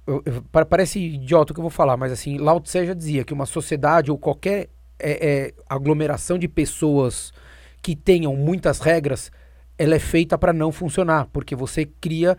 [0.07, 3.23] eu, eu, parece idiota o que eu vou falar, mas assim, Lao Tse já dizia
[3.23, 7.33] que uma sociedade ou qualquer é, é aglomeração de pessoas
[7.81, 9.31] que tenham muitas regras,
[9.77, 12.37] ela é feita para não funcionar, porque você cria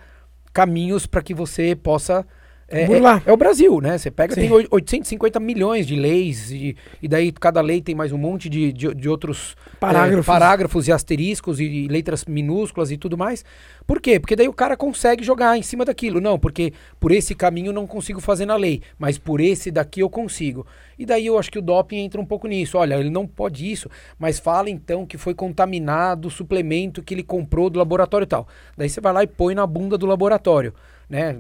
[0.53, 2.27] caminhos para que você possa
[2.71, 3.97] é, é, é, o Brasil, né?
[3.97, 4.43] Você pega, Sim.
[4.43, 8.71] tem 850 milhões de leis, e, e daí cada lei tem mais um monte de,
[8.73, 10.25] de, de outros parágrafos.
[10.25, 13.43] É, parágrafos e asteriscos e letras minúsculas e tudo mais.
[13.87, 14.21] Por quê?
[14.21, 16.21] Porque daí o cara consegue jogar em cima daquilo.
[16.21, 20.11] Não, porque por esse caminho não consigo fazer na lei, mas por esse daqui eu
[20.11, 20.67] consigo.
[20.99, 22.77] E daí eu acho que o doping entra um pouco nisso.
[22.77, 27.23] Olha, ele não pode isso, mas fala então que foi contaminado o suplemento que ele
[27.23, 28.47] comprou do laboratório e tal.
[28.77, 30.75] Daí você vai lá e põe na bunda do laboratório
[31.09, 31.37] né?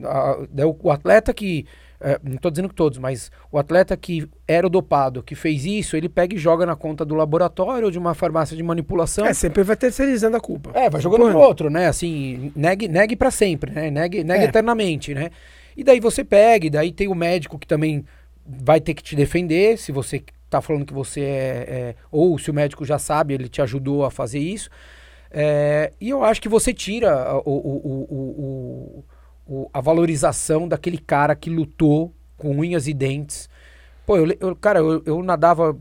[0.82, 1.66] O atleta que
[2.00, 5.64] é, não estou dizendo que todos, mas o atleta que era o dopado, que fez
[5.64, 9.26] isso, ele pega e joga na conta do laboratório ou de uma farmácia de manipulação.
[9.26, 10.70] É, sempre vai terceirizando a culpa.
[10.74, 11.88] É, vai jogando pro outro, né?
[11.88, 13.90] Assim, negue, negue para sempre, né?
[13.90, 14.48] Negue, negue é.
[14.48, 15.30] eternamente, né?
[15.76, 18.04] E daí você pega, e daí tem o médico que também
[18.46, 22.50] vai ter que te defender, se você tá falando que você é, é ou se
[22.50, 24.70] o médico já sabe, ele te ajudou a fazer isso.
[25.30, 29.04] É, e eu acho que você tira o, o, o, o
[29.48, 33.48] o, a valorização daquele cara que lutou com unhas e dentes.
[34.06, 35.76] Pô, eu, eu cara, eu, eu, nadava.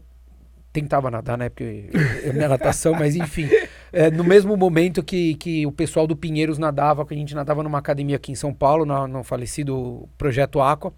[0.71, 1.49] Tentava nadar, né?
[1.49, 1.89] Porque
[2.23, 3.49] eu, minha natação, mas enfim.
[3.91, 7.63] É, no mesmo momento que, que o pessoal do Pinheiros nadava, que a gente nadava
[7.63, 10.93] numa academia aqui em São Paulo, no, no falecido Projeto Aqua.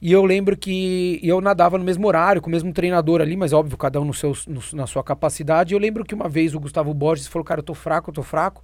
[0.00, 3.52] E eu lembro que eu nadava no mesmo horário, com o mesmo treinador ali, mas
[3.52, 5.72] óbvio, cada um no seu, no, na sua capacidade.
[5.72, 8.22] Eu lembro que uma vez o Gustavo Borges falou, cara, eu tô fraco, eu tô
[8.22, 8.62] fraco.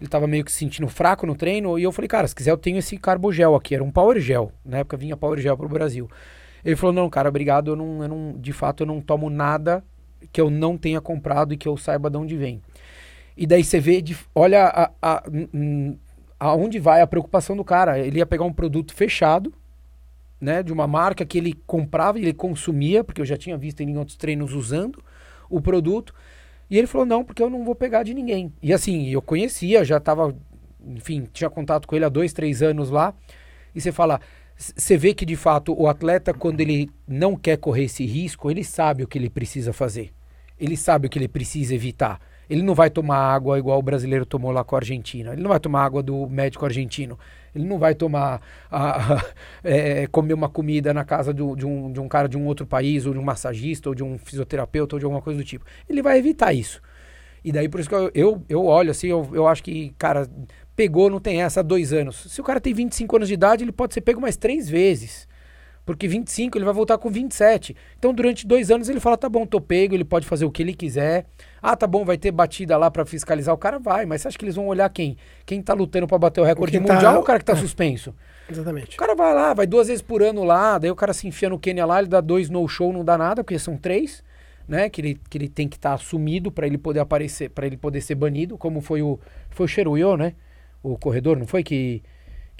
[0.00, 1.78] Ele tava meio que se sentindo fraco no treino.
[1.78, 3.74] E eu falei, cara, se quiser eu tenho esse carbogel aqui.
[3.74, 4.50] Era um Power Gel.
[4.64, 6.08] Na época vinha Power Gel pro Brasil.
[6.64, 7.72] Ele falou, não, cara, obrigado.
[7.72, 9.84] Eu não, eu não, de fato, eu não tomo nada
[10.32, 12.62] que eu não tenha comprado e que eu saiba de onde vem.
[13.36, 14.02] E daí você vê,
[14.34, 15.24] olha a, a,
[16.38, 17.98] aonde vai a preocupação do cara.
[17.98, 19.52] Ele ia pegar um produto fechado,
[20.40, 23.80] né, de uma marca que ele comprava e ele consumia, porque eu já tinha visto
[23.80, 25.02] em outros treinos usando
[25.48, 26.14] o produto.
[26.70, 28.52] E ele falou: não, porque eu não vou pegar de ninguém.
[28.62, 30.34] E assim, eu conhecia, já estava,
[30.86, 33.12] enfim, tinha contato com ele há dois, três anos lá.
[33.74, 34.20] E você fala,
[34.56, 38.62] você vê que de fato o atleta, quando ele não quer correr esse risco, ele
[38.62, 40.12] sabe o que ele precisa fazer.
[40.58, 42.20] Ele sabe o que ele precisa evitar.
[42.50, 45.32] Ele não vai tomar água igual o brasileiro tomou lá com a Argentina.
[45.32, 47.16] Ele não vai tomar água do médico argentino.
[47.54, 49.24] Ele não vai tomar a, a,
[49.62, 52.66] é, comer uma comida na casa do, de, um, de um cara de um outro
[52.66, 55.64] país, ou de um massagista, ou de um fisioterapeuta, ou de alguma coisa do tipo.
[55.88, 56.82] Ele vai evitar isso.
[57.44, 60.28] E daí por isso que eu, eu, eu olho assim, eu, eu acho que, cara,
[60.74, 62.16] pegou, não tem essa dois anos.
[62.28, 65.28] Se o cara tem 25 anos de idade, ele pode ser pego mais três vezes.
[65.84, 67.74] Porque 25 ele vai voltar com 27.
[67.98, 70.62] Então, durante dois anos, ele fala: tá bom, tô pego, ele pode fazer o que
[70.62, 71.26] ele quiser.
[71.62, 73.54] Ah, tá bom, vai ter batida lá para fiscalizar.
[73.54, 75.16] O cara vai, mas você acha que eles vão olhar quem?
[75.44, 76.94] Quem tá lutando para bater o recorde tá...
[76.94, 77.56] mundial ou o cara que tá é.
[77.56, 78.14] suspenso?
[78.48, 78.96] Exatamente.
[78.96, 81.48] O cara vai lá, vai duas vezes por ano lá, daí o cara se enfia
[81.48, 84.22] no Quênia lá, ele dá dois no-show, não dá nada, porque são três,
[84.66, 84.88] né?
[84.88, 87.76] Que ele, que ele tem que estar tá assumido para ele poder aparecer, para ele
[87.76, 89.18] poder ser banido, como foi o.
[89.50, 90.34] Foi o Cheruyo, né?
[90.82, 91.62] O corredor, não foi?
[91.62, 92.02] Que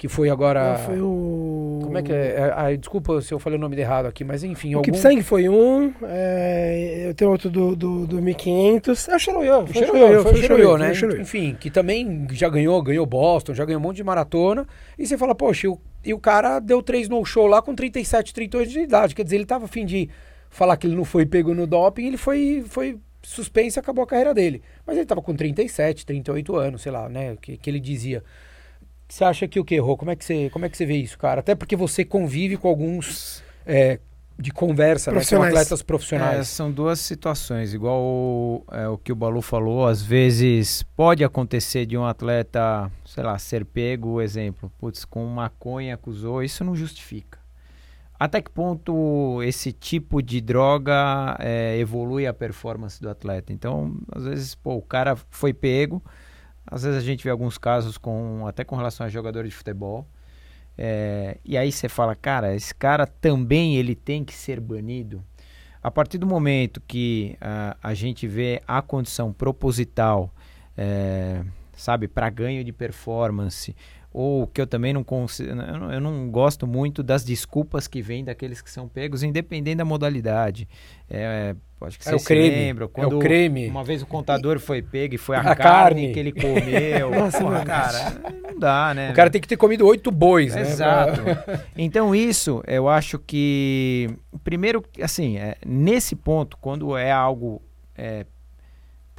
[0.01, 0.71] que foi agora.
[0.71, 1.79] Não, foi o.
[1.83, 2.51] Como é que é?
[2.55, 4.73] Ah, desculpa se eu falei o nome errado aqui, mas enfim.
[4.73, 4.91] O algum...
[4.91, 5.93] Kipsang foi um.
[6.01, 7.03] É...
[7.05, 9.09] Eu tenho outro do, do, do 1500.
[9.09, 9.67] É o Cheruyo.
[9.67, 10.91] Foi o Cheruyo, foi o Cheruyo, né?
[11.19, 14.65] Enfim, que também já ganhou, ganhou Boston, já ganhou um monte de maratona.
[14.97, 17.75] E você fala, poxa, e o, e o cara deu três no show lá com
[17.75, 19.13] 37, 38 de idade.
[19.13, 20.09] Quer dizer, ele tava a fim de
[20.49, 24.07] falar que ele não foi pego no doping, ele foi, foi suspenso e acabou a
[24.07, 24.63] carreira dele.
[24.83, 27.37] Mas ele tava com 37, 38 anos, sei lá, né?
[27.39, 28.23] Que, que ele dizia.
[29.11, 29.97] Você acha que o que errou?
[29.97, 31.41] Como é que você, como é que você vê isso, cara?
[31.41, 33.99] Até porque você convive com alguns é,
[34.39, 35.19] de conversa, né?
[35.19, 36.39] São atletas profissionais.
[36.39, 41.25] É, são duas situações, igual o, é, o que o Balu falou, às vezes pode
[41.25, 46.73] acontecer de um atleta, sei lá, ser pego, exemplo, putz, com maconha acusou, isso não
[46.73, 47.37] justifica.
[48.17, 53.51] Até que ponto esse tipo de droga é, evolui a performance do atleta?
[53.51, 56.01] Então, às vezes, pô, o cara foi pego,
[56.65, 60.07] às vezes a gente vê alguns casos com até com relação a jogadores de futebol.
[60.77, 65.23] É, e aí você fala, cara, esse cara também ele tem que ser banido.
[65.83, 70.31] A partir do momento que uh, a gente vê a condição proposital,
[70.77, 71.43] é,
[71.75, 73.75] sabe, para ganho de performance,
[74.13, 78.61] ou que eu também não consigo, eu não gosto muito das desculpas que vêm daqueles
[78.61, 80.67] que são pegos, independente da modalidade.
[81.09, 82.49] É, acho que é o creme.
[82.49, 82.87] lembram.
[82.89, 83.67] Quando é o creme.
[83.67, 87.11] Uma vez o contador foi pego e foi a, a carne, carne, que ele comeu.
[87.15, 89.11] Nossa, Porra, cara, não dá, né?
[89.11, 90.61] O cara tem que ter comido oito bois, né?
[90.61, 91.21] Exato.
[91.77, 94.09] então isso, eu acho que
[94.43, 97.61] primeiro, assim, é, nesse ponto, quando é algo
[97.95, 98.25] é,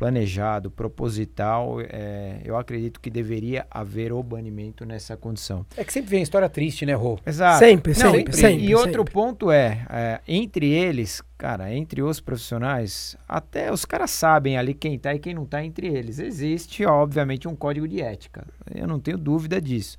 [0.03, 5.65] planejado, proposital, é, eu acredito que deveria haver o banimento nessa condição.
[5.77, 7.21] É que sempre vem história triste, né, Rô?
[7.25, 7.61] Exato.
[7.61, 8.65] Sempre, Não, sempre, sempre.
[8.65, 14.59] E outro ponto é, é, entre eles, cara, entre os profissionais, até os caras sabem
[14.59, 16.19] ali quem tá e quem não tá entre eles.
[16.19, 18.45] Existe, obviamente, um código de ética.
[18.75, 19.97] Eu não tenho dúvida disso.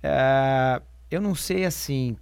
[0.00, 2.16] É, eu não sei, assim,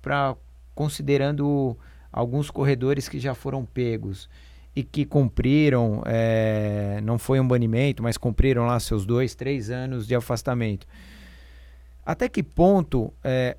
[0.00, 0.34] para
[0.74, 1.76] considerando
[2.10, 4.30] alguns corredores que já foram pegos
[4.76, 10.06] e que cumpriram, é, não foi um banimento, mas cumpriram lá seus dois, três anos
[10.06, 10.86] de afastamento.
[12.04, 13.56] Até que ponto é,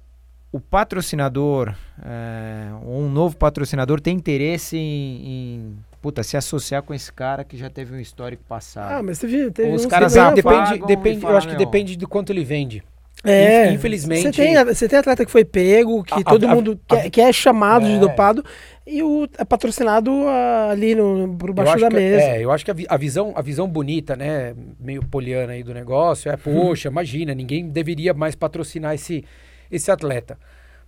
[0.51, 1.73] o patrocinador,
[2.03, 7.57] é, um novo patrocinador, tem interesse em, em puta, se associar com esse cara que
[7.57, 8.91] já teve um histórico passado?
[8.91, 12.43] Ah, mas teve, teve Os caras depende, depende, eu acho que depende do quanto ele
[12.43, 12.83] vende.
[13.23, 14.21] É, infelizmente.
[14.21, 17.09] Você tem, você tem atleta que foi pego, que a, todo a, mundo a, quer,
[17.09, 17.93] que é chamado é.
[17.93, 18.45] de dopado,
[18.87, 22.21] e o é patrocinado uh, ali no, por baixo da que, mesa.
[22.23, 25.73] É, eu acho que a, a, visão, a visão bonita, né, meio poliana aí do
[25.73, 29.23] negócio, é, poxa, imagina, ninguém deveria mais patrocinar esse,
[29.71, 30.37] esse atleta.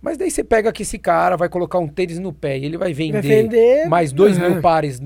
[0.00, 2.76] Mas daí você pega que esse cara vai colocar um tênis no pé e ele
[2.76, 4.50] vai vender, vai vender mais dois uhum.
[4.50, 5.00] mil pares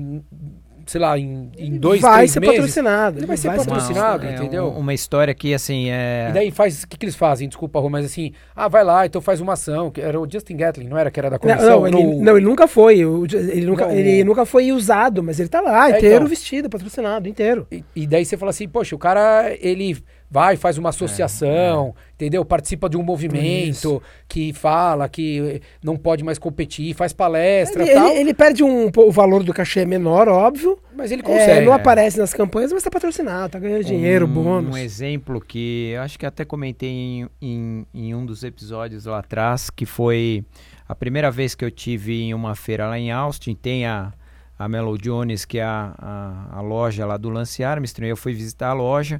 [0.85, 3.19] sei lá, em, em dois, vai três ser meses, patrocinado.
[3.19, 4.67] Ele vai ser vai patrocinado, ser entendeu?
[4.67, 6.27] É uma história que, assim, é...
[6.29, 7.47] E daí faz, o que, que eles fazem?
[7.47, 10.57] Desculpa, Rô, mas assim, ah, vai lá, então faz uma ação, que era o Justin
[10.57, 11.81] Gatling, não era que era da comissão?
[11.81, 15.49] Não, não, ele, não ele, nunca foi, ele nunca, ele nunca foi usado, mas ele
[15.49, 16.27] tá lá, é, inteiro então.
[16.27, 17.67] vestido, patrocinado, inteiro.
[17.71, 19.97] E, e daí você fala assim, poxa, o cara, ele
[20.33, 22.13] vai, faz uma associação, é, é.
[22.15, 22.43] entendeu?
[22.43, 24.01] Participa de um movimento Isso.
[24.27, 28.09] que fala que não pode mais competir, faz palestra ele, tal.
[28.09, 30.79] Ele, ele, perde um, o valor do cachê é menor, óbvio.
[30.95, 31.59] Mas ele consegue.
[31.59, 34.73] É, não aparece nas campanhas, mas tá patrocinado, tá ganhando dinheiro, um, bônus.
[34.73, 39.19] Um exemplo que eu acho que até comentei em, em, em um dos episódios lá
[39.19, 40.43] atrás, que foi
[40.89, 44.11] a primeira vez que eu tive em uma feira lá em Austin, tem a
[44.57, 48.07] a Melo Jones, que é a, a, a, loja lá do Lance Armstrong.
[48.07, 49.19] Eu fui visitar a loja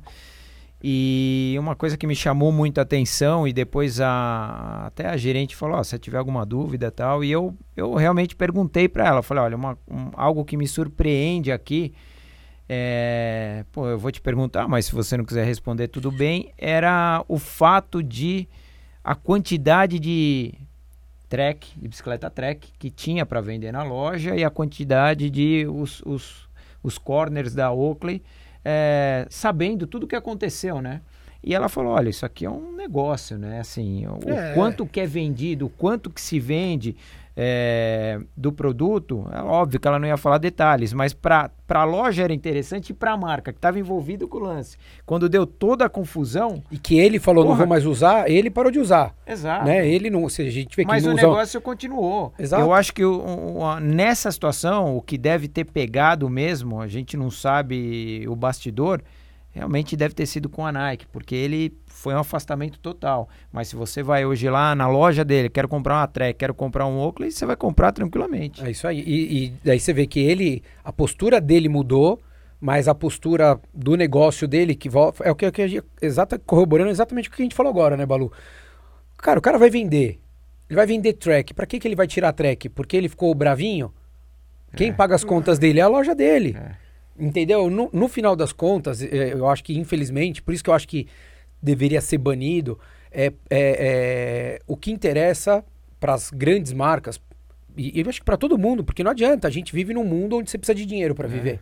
[0.86, 5.56] e uma coisa que me chamou muito a atenção e depois a, até a gerente
[5.56, 9.43] falou, oh, se tiver alguma dúvida tal, e eu, eu realmente perguntei para ela, falei,
[9.46, 11.93] olha, uma, um, algo que me surpreende aqui,
[12.67, 17.24] é, pô, eu vou te perguntar, mas se você não quiser responder, tudo bem, era
[17.30, 18.46] o fato de
[19.02, 20.54] a quantidade de
[21.30, 26.02] track, de bicicleta track que tinha para vender na loja e a quantidade de os,
[26.06, 26.50] os,
[26.84, 28.22] os corners da Oakley
[28.63, 31.02] é, sabendo tudo o que aconteceu, né?
[31.43, 33.60] E ela falou, olha, isso aqui é um negócio, né?
[33.60, 34.54] Assim, o é.
[34.54, 36.95] quanto que é vendido, o quanto que se vende
[37.36, 42.24] é, do produto, é óbvio que ela não ia falar detalhes, mas para a loja
[42.24, 44.78] era interessante e para a marca que estava envolvido com o lance.
[45.06, 46.63] Quando deu toda a confusão...
[46.72, 49.15] E que ele falou, porra, não vou mais usar, ele parou de usar.
[49.26, 49.65] Exato.
[49.65, 49.88] Né?
[49.88, 52.34] Ele não, se a gente vê que Mas o negócio continuou.
[52.38, 52.62] Exato.
[52.62, 57.32] Eu acho que o, nessa situação, o que deve ter pegado mesmo, a gente não
[57.32, 59.02] sabe o bastidor
[59.54, 63.30] realmente deve ter sido com a Nike, porque ele foi um afastamento total.
[63.52, 66.88] Mas se você vai hoje lá na loja dele, quero comprar uma Trek, quero comprar
[66.88, 68.66] um Oakley, você vai comprar tranquilamente.
[68.66, 69.00] É isso aí.
[69.00, 72.20] E, e daí você vê que ele, a postura dele mudou,
[72.60, 75.86] mas a postura do negócio dele, que volta, é o que, é que a gente,
[76.02, 78.32] exata, corroborando exatamente o que a gente falou agora, né, Balu?
[79.18, 80.20] Cara, o cara vai vender.
[80.68, 81.54] Ele vai vender track.
[81.54, 82.70] Para que, que ele vai tirar track?
[82.70, 83.94] Porque ele ficou bravinho?
[84.76, 84.94] Quem é.
[84.94, 86.58] paga as contas dele é a loja dele.
[86.58, 86.84] É.
[87.17, 87.69] Entendeu?
[87.69, 90.88] No, no, final das contas, é, eu acho que, infelizmente, por isso que eu acho
[90.88, 91.08] que
[91.62, 92.80] deveria ser banido,
[93.12, 95.63] é, é, é o que interessa
[95.99, 97.21] para as grandes marcas,
[97.78, 100.38] e eu acho que para todo mundo, porque não adianta, a gente vive num mundo
[100.38, 101.32] onde você precisa de dinheiro para é.
[101.32, 101.60] viver.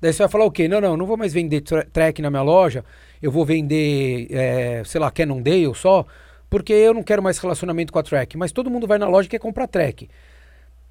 [0.00, 0.68] Daí você vai falar o quê?
[0.68, 2.84] Não, não, não vou mais vender tra track na minha loja,
[3.22, 6.04] eu vou vender, é, sei lá, Cannondale só,
[6.50, 8.36] porque eu não quero mais relacionamento com a track.
[8.36, 10.08] Mas todo mundo vai na loja e quer comprar track.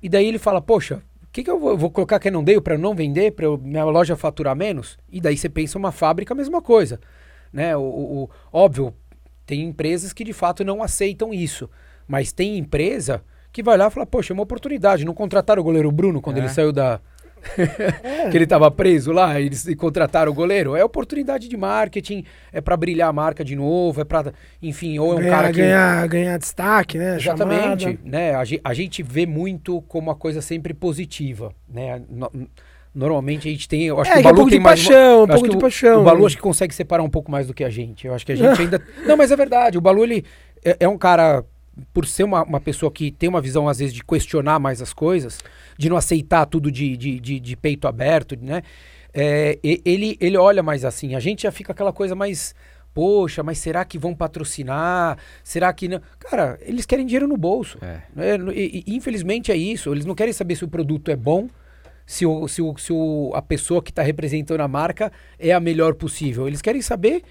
[0.01, 1.01] E daí ele fala, poxa,
[1.33, 3.83] que, que eu vou, eu vou colocar que não deu para não vender, para minha
[3.85, 4.97] loja faturar menos?
[5.11, 6.99] E daí você pensa uma fábrica, a mesma coisa.
[7.51, 7.75] Né?
[7.75, 8.93] O, o, o, óbvio,
[9.45, 11.67] tem empresas que de fato não aceitam isso.
[12.07, 15.03] Mas tem empresa que vai lá e fala, poxa, é uma oportunidade.
[15.03, 16.41] Não contrataram o goleiro Bruno quando é.
[16.41, 17.01] ele saiu da,
[17.57, 18.29] é.
[18.29, 20.75] que ele estava preso lá, eles contrataram o goleiro.
[20.75, 25.13] É oportunidade de marketing, é para brilhar a marca de novo, é para, enfim, ou
[25.13, 27.17] é um ganhar, cara que ganhar, ganhar destaque, né?
[27.17, 27.99] Exatamente, Chamada.
[28.03, 28.33] né?
[28.33, 32.01] A, a, gente vê muito como uma coisa sempre positiva, né?
[32.09, 32.31] No,
[32.93, 35.23] normalmente a gente tem, eu acho é, que o Balu é um tem mais paixão,
[35.23, 36.01] um pouco de paixão.
[36.01, 38.05] O Balu acho que consegue separar um pouco mais do que a gente.
[38.05, 40.23] Eu acho que a gente ainda Não, mas é verdade, o Balu ele
[40.63, 41.43] é, é um cara
[41.93, 44.93] por ser uma, uma pessoa que tem uma visão, às vezes, de questionar mais as
[44.93, 45.39] coisas,
[45.77, 48.61] de não aceitar tudo de, de, de, de peito aberto, né?
[49.13, 51.13] É, ele, ele olha mais assim.
[51.13, 52.55] A gente já fica aquela coisa mais.
[52.93, 55.17] Poxa, mas será que vão patrocinar?
[55.43, 55.99] Será que não?
[56.19, 57.77] Cara, eles querem dinheiro no bolso.
[57.81, 58.01] É.
[58.15, 58.53] Né?
[58.53, 59.91] E, e, infelizmente é isso.
[59.91, 61.47] Eles não querem saber se o produto é bom,
[62.05, 65.59] se, o, se, o, se o, a pessoa que está representando a marca é a
[65.59, 66.47] melhor possível.
[66.47, 67.23] Eles querem saber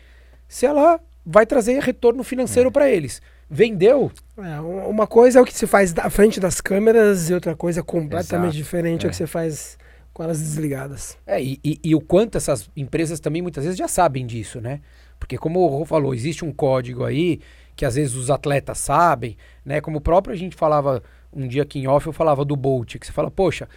[0.48, 2.72] se ela vai trazer retorno financeiro é.
[2.72, 4.10] para eles vendeu.
[4.38, 7.82] É, uma coisa é o que se faz à frente das câmeras e outra coisa
[7.82, 8.56] completamente Exato.
[8.56, 9.08] diferente é.
[9.08, 9.76] o que você faz
[10.12, 11.18] com elas desligadas.
[11.26, 14.80] É, e, e, e, o quanto essas empresas também muitas vezes já sabem disso, né?
[15.18, 17.40] Porque como o Rô falou, existe um código aí
[17.76, 19.80] que às vezes os atletas sabem, né?
[19.80, 22.96] Como o próprio a gente falava um dia aqui em off, eu falava do Bolt,
[22.98, 23.68] que você fala, poxa,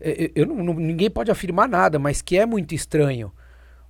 [0.00, 3.32] eu, eu não, ninguém pode afirmar nada, mas que é muito estranho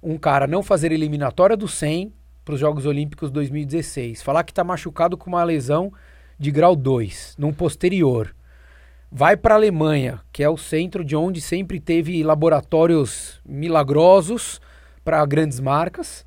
[0.03, 2.13] um cara não fazer eliminatória do 100
[2.45, 4.23] para os Jogos Olímpicos 2016.
[4.23, 5.93] Falar que está machucado com uma lesão
[6.39, 8.35] de grau 2, num posterior.
[9.11, 14.61] Vai para a Alemanha, que é o centro de onde sempre teve laboratórios milagrosos
[15.05, 16.27] para grandes marcas.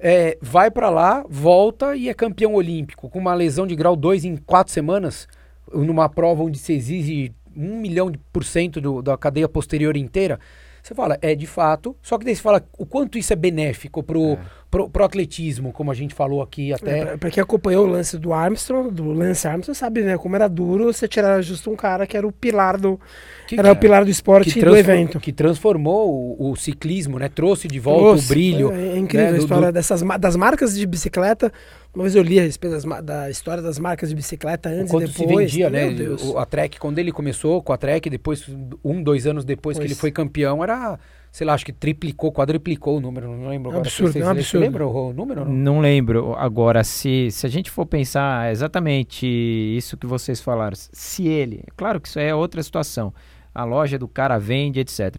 [0.00, 4.24] É, vai para lá, volta e é campeão olímpico, com uma lesão de grau 2
[4.24, 5.28] em quatro semanas,
[5.72, 10.40] numa prova onde se exige um milhão por cento do, da cadeia posterior inteira.
[10.82, 14.02] Você fala, é de fato, só que daí você fala o quanto isso é benéfico
[14.02, 14.38] pro, é.
[14.72, 16.98] Pro, pro atletismo, como a gente falou aqui até.
[16.98, 20.16] É, pra, pra, quem acompanhou o lance do Armstrong, do Lance Armstrong, sabe, né?
[20.16, 22.98] Como era duro você tirar justo um cara que era o pilar do.
[23.46, 25.20] Que, era o pilar do esporte e do evento.
[25.20, 27.28] Que transformou o, o, ciclismo, né?
[27.28, 28.24] Trouxe de volta Trouxe.
[28.24, 28.72] o brilho.
[28.72, 29.36] É, é incrível né?
[29.36, 31.52] a história do, dessas, das marcas de bicicleta
[31.94, 35.10] uma vez eu li a respeito das, da história das marcas de bicicleta antes Quanto
[35.10, 35.52] e depois.
[35.52, 35.88] se vendia, né?
[36.24, 38.46] O, a Trek, quando ele começou com a Trek, depois,
[38.82, 39.86] um, dois anos depois pois.
[39.86, 40.98] que ele foi campeão, era
[41.32, 43.86] sei lá, acho que triplicou, quadriplicou o número, não lembro agora.
[43.86, 44.50] Absurdo, Vocês, é um absurdo.
[44.50, 45.44] Você lembra o número?
[45.46, 45.52] Não?
[45.52, 46.34] Não lembro.
[46.34, 51.98] Agora, se, se a gente for pensar exatamente isso que vocês falaram, se ele, claro
[52.02, 53.14] que isso é outra situação,
[53.54, 55.16] a loja do cara vende, etc.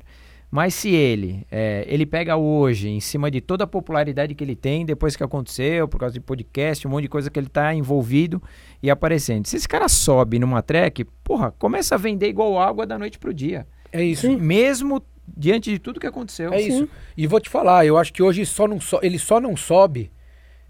[0.51, 4.55] Mas se ele, é, ele pega hoje, em cima de toda a popularidade que ele
[4.55, 7.73] tem, depois que aconteceu, por causa de podcast, um monte de coisa que ele está
[7.73, 8.39] envolvido
[8.83, 9.47] e aparecendo.
[9.47, 13.33] Se esse cara sobe numa track, porra, começa a vender igual água da noite pro
[13.33, 13.65] dia.
[13.91, 14.27] É isso.
[14.27, 14.37] Sim.
[14.37, 16.53] Mesmo diante de tudo que aconteceu.
[16.53, 16.87] É isso.
[17.17, 20.11] E vou te falar, eu acho que hoje só não so, ele só não sobe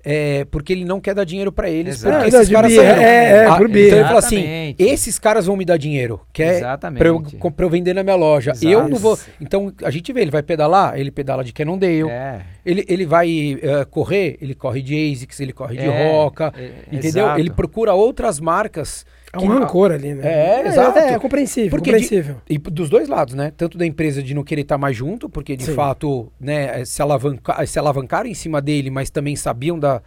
[0.05, 1.95] é, porque ele não quer dar dinheiro pra eles.
[1.95, 2.17] Exato.
[2.23, 3.01] Porque É, esses caras saíram.
[3.01, 3.69] é, é, Ah, por.
[3.69, 4.83] Então ele fala assim: Exatamente.
[4.83, 6.99] esses caras vão me dar dinheiro, que é Exatamente.
[6.99, 8.51] pra eu, pra eu vender na minha loja.
[8.51, 8.67] Exato.
[8.67, 9.17] Eu não vou.
[9.39, 12.09] Então a gente vê, ele vai pedalar, ele pedala de Cannondale.
[12.09, 12.41] É.
[12.65, 16.53] Ele, ele vai eh, correr, ele corre de ASICS, ele corre de É, Roca.
[16.57, 17.23] é, entendeu?
[17.23, 17.39] exato.
[17.39, 19.05] Ele procura outras marcas.
[19.33, 20.21] É um rancor ali, né?
[20.25, 20.99] É, exato.
[20.99, 22.37] É, compreensível, Porque compreensível.
[22.47, 23.51] E dos dois lados, né?
[23.57, 25.73] Tanto da empresa de não querer estar mais junto, porque de Sim.
[25.73, 30.01] fato, né, se, alavanca, se alavancaram em cima dele, mas também sabiam da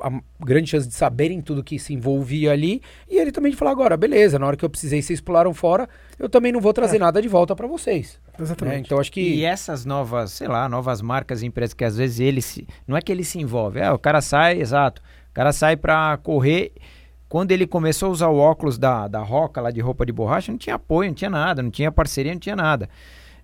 [0.00, 2.80] a grande chance de saberem tudo que se envolvia ali.
[3.10, 5.88] E ele também de falar agora, beleza, na hora que eu precisei, vocês pularam fora,
[6.18, 8.20] eu também não vou trazer nada de volta pra vocês.
[8.26, 8.44] né?
[8.44, 8.86] Exatamente.
[8.86, 12.20] Então acho que E essas novas, sei lá, novas marcas e empresas que às vezes
[12.20, 12.66] ele se.
[12.86, 15.02] Não é que ele se envolve, é, o cara sai, exato.
[15.30, 16.72] O cara sai pra correr.
[17.32, 20.52] Quando ele começou a usar o óculos da, da Roca, lá de roupa de borracha,
[20.52, 22.90] não tinha apoio, não tinha nada, não tinha parceria, não tinha nada.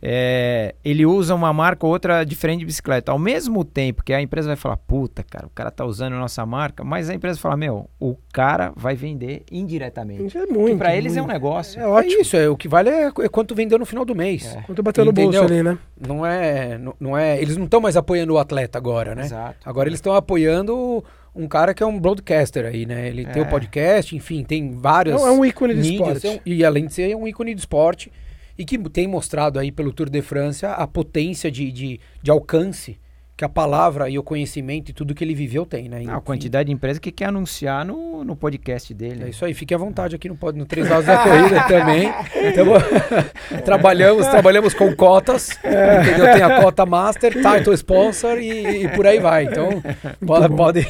[0.03, 3.13] É, ele usa uma marca ou outra diferente de bicicleta.
[3.13, 6.19] Ao mesmo tempo que a empresa vai falar, puta, cara, o cara tá usando a
[6.19, 10.37] nossa marca, mas a empresa fala, meu, o cara vai vender indiretamente.
[10.37, 10.77] É que muito.
[10.77, 11.33] pra eles é um muito.
[11.33, 11.81] negócio.
[11.81, 12.21] É é ótimo.
[12.21, 14.55] isso, é, o que vale é, é quanto vendeu no final do mês.
[14.55, 14.61] É.
[14.67, 15.79] Quanto bateu no bolso ali, né?
[15.99, 19.23] Não é, não, não é, eles não estão mais apoiando o atleta agora, né?
[19.23, 19.57] Exato.
[19.65, 21.03] Agora eles estão apoiando
[21.39, 23.09] um cara que é um broadcaster aí, né?
[23.09, 23.49] Ele tem o É.
[23.49, 26.27] podcast, enfim, tem várias É um- é um ícone mídias, esporte.
[26.27, 28.11] é um- e além de ser um ícone do esporte
[28.59, 32.99] e que tem mostrado aí pelo Tour de France a potência de, de, de alcance
[33.39, 36.03] que a palavra e o conhecimento e tudo que ele viveu tem, né?
[36.03, 39.27] Enfim, a quantidade de empresa que quer anunciar no, no podcast dele.
[39.27, 42.13] É isso aí, fique à vontade aqui no, no Três Lados da Corrida também.
[42.57, 42.75] Tamo-
[43.65, 46.33] trabalhamos, trabalhamos com cotas, entendeu?
[46.33, 49.45] Tem a cota Master, Title Sponsor e, e por aí vai.
[49.45, 49.69] Então,
[50.27, 50.85] pode- podem,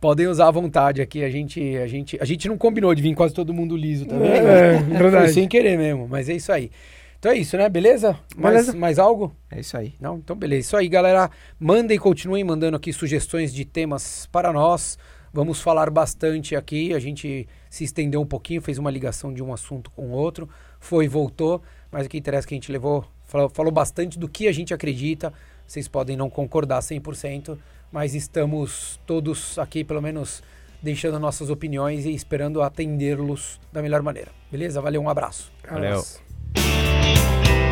[0.00, 1.22] podem usar à vontade aqui.
[1.22, 4.28] A gente, a, gente, a gente não combinou de vir quase todo mundo liso também.
[4.32, 4.98] É, né?
[4.98, 5.26] verdade.
[5.26, 6.68] Foi sem querer mesmo, mas é isso aí.
[7.20, 7.68] Então é isso, né?
[7.68, 8.18] Beleza?
[8.34, 8.76] Mais, Beleza.
[8.78, 9.36] mais algo?
[9.50, 9.94] É isso aí.
[10.00, 10.16] Não?
[10.16, 10.60] Então, beleza.
[10.68, 11.30] Isso aí, galera.
[11.58, 14.98] Mandem, continuem mandando aqui sugestões de temas para nós.
[15.30, 16.94] Vamos falar bastante aqui.
[16.94, 20.48] A gente se estendeu um pouquinho, fez uma ligação de um assunto com o outro,
[20.80, 21.60] foi e voltou.
[21.92, 24.52] Mas o que interessa é que a gente levou, falou, falou bastante do que a
[24.52, 25.30] gente acredita.
[25.66, 27.58] Vocês podem não concordar 100%,
[27.92, 30.42] mas estamos todos aqui, pelo menos,
[30.82, 34.32] deixando nossas opiniões e esperando atendê-los da melhor maneira.
[34.50, 34.80] Beleza?
[34.80, 35.52] Valeu, um abraço.
[35.68, 35.90] Valeu.
[35.90, 36.29] Abraço.
[36.54, 37.69] Thank you.